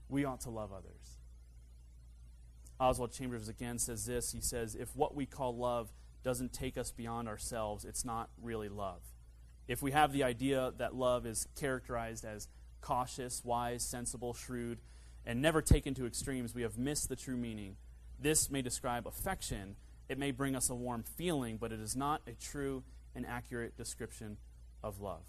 we 0.09 0.25
ought 0.25 0.41
to 0.43 0.51
love 0.51 0.73
others. 0.73 1.19
Oswald 2.81 3.13
Chambers 3.13 3.49
again 3.49 3.79
says 3.79 4.07
this 4.07 4.33
He 4.33 4.41
says, 4.41 4.75
If 4.75 4.95
what 4.97 5.15
we 5.15 5.27
call 5.27 5.57
love 5.57 5.93
doesn't 6.23 6.53
take 6.53 6.77
us 6.77 6.91
beyond 6.91 7.29
ourselves, 7.29 7.85
it's 7.85 8.05
not 8.05 8.31
really 8.41 8.69
love. 8.69 9.03
If 9.69 9.83
we 9.83 9.93
have 9.93 10.13
the 10.13 10.25
idea 10.25 10.73
that 10.79 10.95
love 10.95 11.25
is 11.27 11.47
characterized 11.59 12.25
as 12.25 12.49
cautious, 12.83 13.43
wise, 13.45 13.83
sensible, 13.83 14.35
shrewd, 14.35 14.79
and 15.25 15.41
never 15.41 15.63
taken 15.63 15.95
to 15.95 16.07
extremes, 16.07 16.55
we 16.55 16.63
have 16.63 16.77
missed 16.77 17.09
the 17.09 17.17
true 17.17 17.37
meaning. 17.37 17.77
This 18.21 18.51
may 18.51 18.61
describe 18.61 19.07
affection. 19.07 19.77
It 20.09 20.19
may 20.19 20.31
bring 20.33 20.55
us 20.55 20.69
a 20.69 20.75
warm 20.75 21.03
feeling, 21.03 21.57
but 21.57 21.73
it 21.73 21.81
is 21.81 21.97
not 21.97 22.21
a 22.27 22.33
true 22.33 22.83
and 23.15 23.25
accurate 23.25 23.77
description 23.77 24.37
of 24.83 25.01
love. 25.01 25.25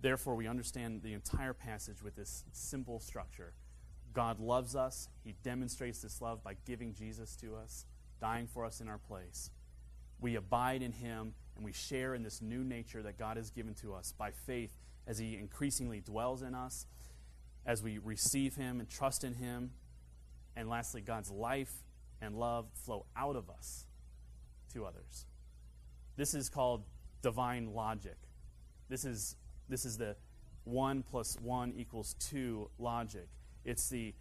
Therefore, 0.00 0.36
we 0.36 0.46
understand 0.46 1.02
the 1.02 1.12
entire 1.12 1.52
passage 1.52 2.02
with 2.02 2.16
this 2.16 2.44
simple 2.52 3.00
structure 3.00 3.52
God 4.14 4.40
loves 4.40 4.74
us, 4.74 5.08
He 5.22 5.34
demonstrates 5.44 6.00
this 6.00 6.20
love 6.20 6.42
by 6.42 6.54
giving 6.66 6.94
Jesus 6.94 7.36
to 7.36 7.54
us. 7.56 7.84
dying 8.20 8.48
for 8.48 8.64
us 8.64 8.80
in 8.80 8.88
our 8.88 8.98
place. 8.98 9.50
We 10.20 10.34
abide 10.34 10.82
in 10.82 10.92
him 10.92 11.34
and 11.56 11.64
we 11.64 11.72
share 11.72 12.14
in 12.14 12.22
this 12.22 12.40
new 12.40 12.62
nature 12.62 13.02
that 13.02 13.18
God 13.18 13.36
has 13.36 13.50
given 13.50 13.74
to 13.74 13.94
us 13.94 14.12
by 14.16 14.30
faith 14.30 14.72
as 15.06 15.18
he 15.18 15.36
increasingly 15.36 16.00
dwells 16.00 16.42
in 16.42 16.54
us, 16.54 16.86
as 17.66 17.82
we 17.82 17.98
receive 17.98 18.54
him 18.54 18.78
and 18.78 18.88
trust 18.88 19.24
in 19.24 19.34
him. 19.34 19.70
And 20.54 20.68
lastly, 20.68 21.00
God's 21.00 21.30
life 21.30 21.72
and 22.20 22.36
love 22.36 22.66
flow 22.84 23.06
out 23.16 23.36
of 23.36 23.48
us 23.50 23.86
to 24.72 24.84
others. 24.84 25.26
This 26.16 26.34
is 26.34 26.48
called 26.48 26.82
divine 27.22 27.74
logic. 27.74 28.16
This 28.88 29.04
is, 29.04 29.36
this 29.68 29.84
is 29.84 29.98
the 29.98 30.16
1 30.64 31.02
plus 31.02 31.36
1 31.40 31.72
equals 31.76 32.14
2 32.20 32.70
logic. 32.78 33.28
It's 33.64 33.88
the 33.88 34.14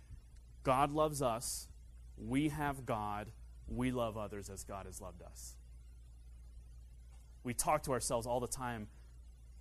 God 0.64 0.92
loves 0.92 1.22
us, 1.22 1.70
we 2.18 2.50
have 2.50 2.86
God, 2.86 3.28
we 3.68 3.92
love 3.92 4.18
others 4.18 4.50
as 4.50 4.64
God 4.64 4.86
has 4.86 5.02
loved 5.02 5.22
us. 5.22 5.57
We 7.48 7.54
talk 7.54 7.84
to 7.84 7.94
ourselves 7.94 8.28
all 8.28 8.42
the 8.42 8.48
time 8.48 8.88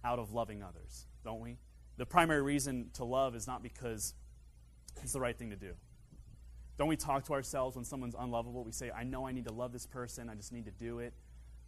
out 0.04 0.18
of 0.18 0.32
loving 0.32 0.60
others, 0.60 1.06
don't 1.22 1.38
we? 1.38 1.56
The 1.98 2.04
primary 2.04 2.42
reason 2.42 2.90
to 2.94 3.04
love 3.04 3.36
is 3.36 3.46
not 3.46 3.62
because 3.62 4.12
it's 5.00 5.12
the 5.12 5.20
right 5.20 5.38
thing 5.38 5.50
to 5.50 5.56
do. 5.56 5.74
Don't 6.78 6.88
we 6.88 6.96
talk 6.96 7.24
to 7.26 7.32
ourselves 7.32 7.76
when 7.76 7.84
someone's 7.84 8.16
unlovable? 8.18 8.64
We 8.64 8.72
say, 8.72 8.90
I 8.90 9.04
know 9.04 9.24
I 9.24 9.30
need 9.30 9.44
to 9.44 9.52
love 9.52 9.72
this 9.72 9.86
person, 9.86 10.28
I 10.28 10.34
just 10.34 10.52
need 10.52 10.64
to 10.64 10.72
do 10.72 10.98
it. 10.98 11.14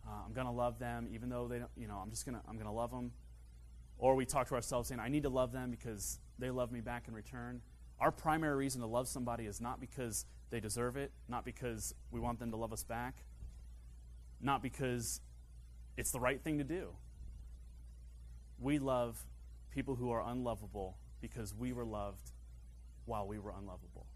Uh, 0.05 0.25
I'm 0.27 0.33
going 0.33 0.49
to 0.49 0.53
love 0.53 0.81
them, 0.81 1.07
even 1.09 1.29
though 1.29 1.47
they 1.47 1.61
don't, 1.61 1.71
you 1.77 1.87
know, 1.87 2.01
I'm 2.03 2.11
just 2.11 2.27
going 2.27 2.35
to, 2.35 2.43
I'm 2.49 2.57
going 2.57 2.67
to 2.67 2.73
love 2.73 2.91
them. 2.91 3.13
Or 3.97 4.17
we 4.17 4.25
talk 4.25 4.49
to 4.49 4.57
ourselves 4.57 4.89
saying, 4.89 5.01
I 5.01 5.09
need 5.09 5.23
to 5.23 5.29
love 5.29 5.53
them 5.53 5.71
because 5.71 6.19
they 6.37 6.51
love 6.51 6.73
me 6.73 6.81
back 6.81 7.07
in 7.07 7.15
return. 7.15 7.61
Our 8.01 8.11
primary 8.11 8.57
reason 8.57 8.81
to 8.81 8.89
love 8.89 9.07
somebody 9.07 9.47
is 9.47 9.61
not 9.61 9.79
because 9.79 10.27
they 10.51 10.59
deserve 10.59 10.97
it, 10.97 11.13
not 11.29 11.45
because 11.45 11.95
we 12.11 12.19
want 12.19 12.41
them 12.41 12.51
to 12.51 12.57
love 12.57 12.73
us 12.73 12.83
back, 12.83 13.23
not 14.41 14.65
because 14.65 15.21
it's 15.99 16.13
the 16.13 16.21
right 16.21 16.41
thing 16.41 16.59
to 16.59 16.65
do. 16.65 16.91
We 18.61 18.79
love 18.79 19.19
people 19.75 19.97
who 19.97 20.13
are 20.13 20.23
unlovable 20.25 20.97
because 21.21 21.53
we 21.53 21.73
were 21.73 21.85
loved 21.85 22.31
while 23.05 23.27
we 23.27 23.41
were 23.41 23.51
unlovable. 23.51 24.07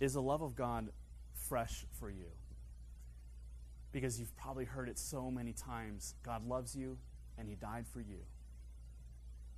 Is 0.00 0.12
the 0.12 0.22
love 0.22 0.42
of 0.42 0.54
God 0.54 0.90
fresh 1.48 1.86
for 1.98 2.10
you? 2.10 2.26
Because 3.90 4.20
you've 4.20 4.36
probably 4.36 4.66
heard 4.66 4.90
it 4.90 4.98
so 4.98 5.30
many 5.30 5.54
times 5.54 6.14
God 6.22 6.46
loves 6.46 6.76
you 6.76 6.98
and 7.38 7.48
He 7.48 7.54
died 7.54 7.86
for 7.86 8.00
you. 8.00 8.18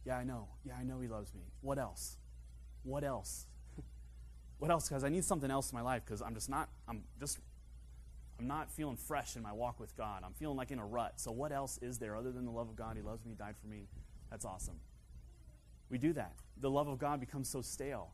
Yeah, 0.04 0.16
I 0.16 0.24
know. 0.24 0.46
Yeah, 0.64 0.74
I 0.78 0.84
know 0.84 1.00
He 1.00 1.08
loves 1.08 1.34
me. 1.34 1.42
What 1.62 1.78
else? 1.78 2.16
What 2.84 3.02
else? 3.02 3.46
what 4.58 4.70
else? 4.70 4.88
Because 4.88 5.02
I 5.02 5.08
need 5.08 5.24
something 5.24 5.50
else 5.50 5.72
in 5.72 5.76
my 5.76 5.82
life 5.82 6.02
because 6.04 6.22
I'm 6.22 6.34
just 6.34 6.48
not, 6.48 6.68
I'm 6.88 7.02
just, 7.18 7.38
I'm 8.42 8.48
not 8.48 8.72
feeling 8.72 8.96
fresh 8.96 9.36
in 9.36 9.42
my 9.42 9.52
walk 9.52 9.78
with 9.78 9.96
God. 9.96 10.24
I'm 10.26 10.32
feeling 10.32 10.56
like 10.56 10.72
in 10.72 10.80
a 10.80 10.84
rut. 10.84 11.20
So 11.20 11.30
what 11.30 11.52
else 11.52 11.78
is 11.80 11.98
there 11.98 12.16
other 12.16 12.32
than 12.32 12.44
the 12.44 12.50
love 12.50 12.68
of 12.68 12.74
God? 12.74 12.96
He 12.96 13.02
loves 13.02 13.24
me, 13.24 13.34
died 13.38 13.54
for 13.56 13.68
me. 13.68 13.86
That's 14.32 14.44
awesome. 14.44 14.80
We 15.88 15.98
do 15.98 16.12
that. 16.14 16.34
The 16.60 16.68
love 16.68 16.88
of 16.88 16.98
God 16.98 17.20
becomes 17.20 17.48
so 17.48 17.62
stale. 17.62 18.10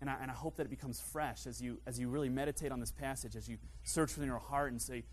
And 0.00 0.08
I, 0.08 0.16
and 0.22 0.30
I 0.30 0.34
hope 0.34 0.56
that 0.56 0.62
it 0.64 0.70
becomes 0.70 0.98
fresh 0.98 1.46
as 1.46 1.60
you, 1.60 1.78
as 1.86 2.00
you 2.00 2.08
really 2.08 2.30
meditate 2.30 2.72
on 2.72 2.80
this 2.80 2.90
passage, 2.90 3.36
as 3.36 3.50
you 3.50 3.58
search 3.82 4.14
within 4.14 4.28
your 4.28 4.38
heart 4.38 4.72
and 4.72 4.80
say, 4.80 5.04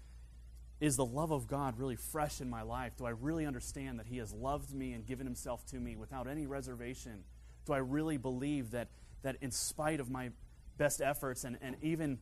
is 0.80 0.96
the 0.96 1.06
love 1.06 1.32
of 1.32 1.48
God 1.48 1.78
really 1.78 1.98
fresh 1.98 2.40
in 2.40 2.50
my 2.50 2.62
life? 2.62 2.94
Do 2.96 3.06
I 3.06 3.10
really 3.10 3.46
understand 3.46 4.00
that 4.00 4.08
He 4.08 4.18
has 4.20 4.32
loved 4.32 4.74
me 4.74 4.94
and 4.94 5.06
given 5.06 5.28
Himself 5.28 5.66
to 5.68 5.76
me 5.78 5.98
without 5.98 6.26
any 6.26 6.48
reservation? 6.48 7.26
Do 7.66 7.74
I 7.74 7.80
really 7.80 8.16
believe 8.16 8.72
that, 8.72 8.88
that 9.24 9.36
in 9.42 9.52
spite 9.52 10.00
of 10.00 10.10
my 10.10 10.32
best 10.78 11.02
efforts 11.02 11.44
and, 11.44 11.58
and 11.62 11.76
even 11.82 12.20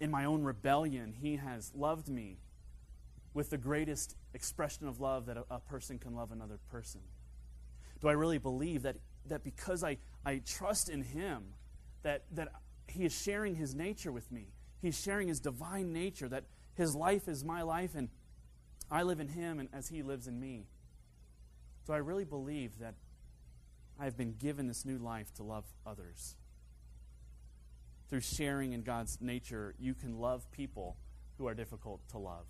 in 0.00 0.10
my 0.10 0.24
own 0.24 0.42
rebellion, 0.42 1.12
He 1.12 1.36
has 1.36 1.72
loved 1.74 2.08
me 2.08 2.38
with 3.32 3.50
the 3.50 3.58
greatest 3.58 4.16
expression 4.32 4.86
of 4.86 5.00
love 5.00 5.26
that 5.26 5.36
a, 5.36 5.44
a 5.50 5.60
person 5.60 5.98
can 5.98 6.14
love 6.14 6.30
another 6.30 6.58
person? 6.70 7.00
Do 8.00 8.08
I 8.08 8.12
really 8.12 8.38
believe 8.38 8.82
that 8.82 8.96
that 9.26 9.42
because 9.42 9.82
I, 9.82 9.98
I 10.24 10.40
trust 10.44 10.88
in 10.88 11.02
Him, 11.02 11.54
that, 12.02 12.24
that 12.32 12.48
He 12.88 13.04
is 13.04 13.14
sharing 13.14 13.54
His 13.54 13.74
nature 13.74 14.12
with 14.12 14.30
me. 14.30 14.48
He's 14.80 15.00
sharing 15.00 15.28
His 15.28 15.40
divine 15.40 15.92
nature, 15.92 16.28
that 16.28 16.44
His 16.74 16.94
life 16.94 17.28
is 17.28 17.44
my 17.44 17.62
life, 17.62 17.94
and 17.94 18.08
I 18.90 19.02
live 19.02 19.20
in 19.20 19.28
Him 19.28 19.58
and 19.58 19.68
as 19.72 19.88
He 19.88 20.02
lives 20.02 20.26
in 20.26 20.38
me. 20.38 20.66
Do 21.86 21.92
I 21.92 21.98
really 21.98 22.24
believe 22.24 22.78
that 22.78 22.94
I 23.98 24.04
have 24.04 24.16
been 24.16 24.34
given 24.34 24.66
this 24.66 24.84
new 24.84 24.98
life 24.98 25.32
to 25.34 25.42
love 25.42 25.64
others? 25.86 26.36
Through 28.08 28.20
sharing 28.20 28.72
in 28.72 28.82
God's 28.82 29.18
nature, 29.20 29.74
you 29.78 29.94
can 29.94 30.18
love 30.18 30.50
people 30.50 30.96
who 31.38 31.46
are 31.46 31.54
difficult 31.54 32.00
to 32.10 32.18
love. 32.18 32.46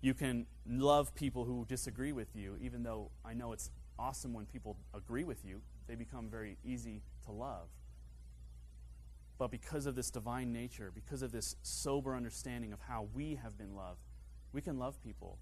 You 0.00 0.14
can 0.14 0.46
love 0.66 1.14
people 1.14 1.44
who 1.44 1.64
disagree 1.68 2.12
with 2.12 2.34
you, 2.34 2.56
even 2.60 2.82
though 2.82 3.10
I 3.24 3.34
know 3.34 3.52
it's 3.52 3.70
awesome 3.98 4.32
when 4.32 4.46
people 4.46 4.76
agree 4.94 5.24
with 5.24 5.44
you. 5.44 5.60
They 5.86 5.96
become 5.96 6.28
very 6.28 6.56
easy 6.64 7.02
to 7.26 7.32
love. 7.32 7.68
But 9.38 9.50
because 9.50 9.86
of 9.86 9.94
this 9.94 10.10
divine 10.10 10.52
nature, 10.52 10.90
because 10.92 11.22
of 11.22 11.30
this 11.32 11.56
sober 11.62 12.14
understanding 12.14 12.72
of 12.72 12.80
how 12.80 13.08
we 13.14 13.36
have 13.36 13.56
been 13.56 13.74
loved, 13.74 14.00
we 14.52 14.60
can 14.60 14.78
love 14.78 15.00
people 15.02 15.38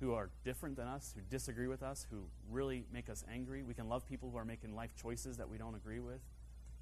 who 0.00 0.12
are 0.12 0.30
different 0.44 0.76
than 0.76 0.86
us, 0.86 1.14
who 1.14 1.22
disagree 1.22 1.66
with 1.66 1.82
us, 1.82 2.06
who 2.10 2.24
really 2.50 2.84
make 2.92 3.08
us 3.08 3.24
angry. 3.32 3.62
We 3.62 3.74
can 3.74 3.88
love 3.88 4.06
people 4.06 4.30
who 4.30 4.36
are 4.36 4.44
making 4.44 4.74
life 4.74 4.90
choices 5.00 5.38
that 5.38 5.48
we 5.48 5.58
don't 5.58 5.74
agree 5.74 6.00
with. 6.00 6.20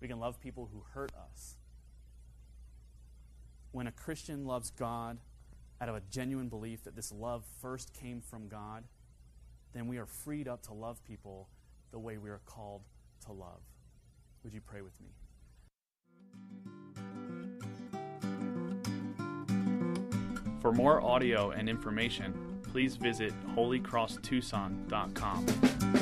We 0.04 0.08
can 0.08 0.20
love 0.20 0.38
people 0.38 0.68
who 0.70 0.84
hurt 0.92 1.12
us. 1.32 1.56
When 3.72 3.86
a 3.86 3.90
Christian 3.90 4.44
loves 4.44 4.68
God 4.68 5.16
out 5.80 5.88
of 5.88 5.94
a 5.94 6.02
genuine 6.10 6.50
belief 6.50 6.84
that 6.84 6.94
this 6.94 7.10
love 7.10 7.42
first 7.62 7.94
came 7.94 8.20
from 8.20 8.48
God, 8.48 8.84
then 9.72 9.88
we 9.88 9.96
are 9.96 10.04
freed 10.04 10.46
up 10.46 10.60
to 10.64 10.74
love 10.74 11.02
people 11.04 11.48
the 11.90 11.98
way 11.98 12.18
we 12.18 12.28
are 12.28 12.42
called 12.44 12.82
to 13.24 13.32
love. 13.32 13.62
Would 14.42 14.52
you 14.52 14.60
pray 14.60 14.82
with 14.82 14.92
me? 15.00 15.08
For 20.60 20.70
more 20.70 21.00
audio 21.00 21.52
and 21.52 21.66
information, 21.66 22.60
please 22.62 22.96
visit 22.96 23.32
holycrosstucson.com. 23.56 25.93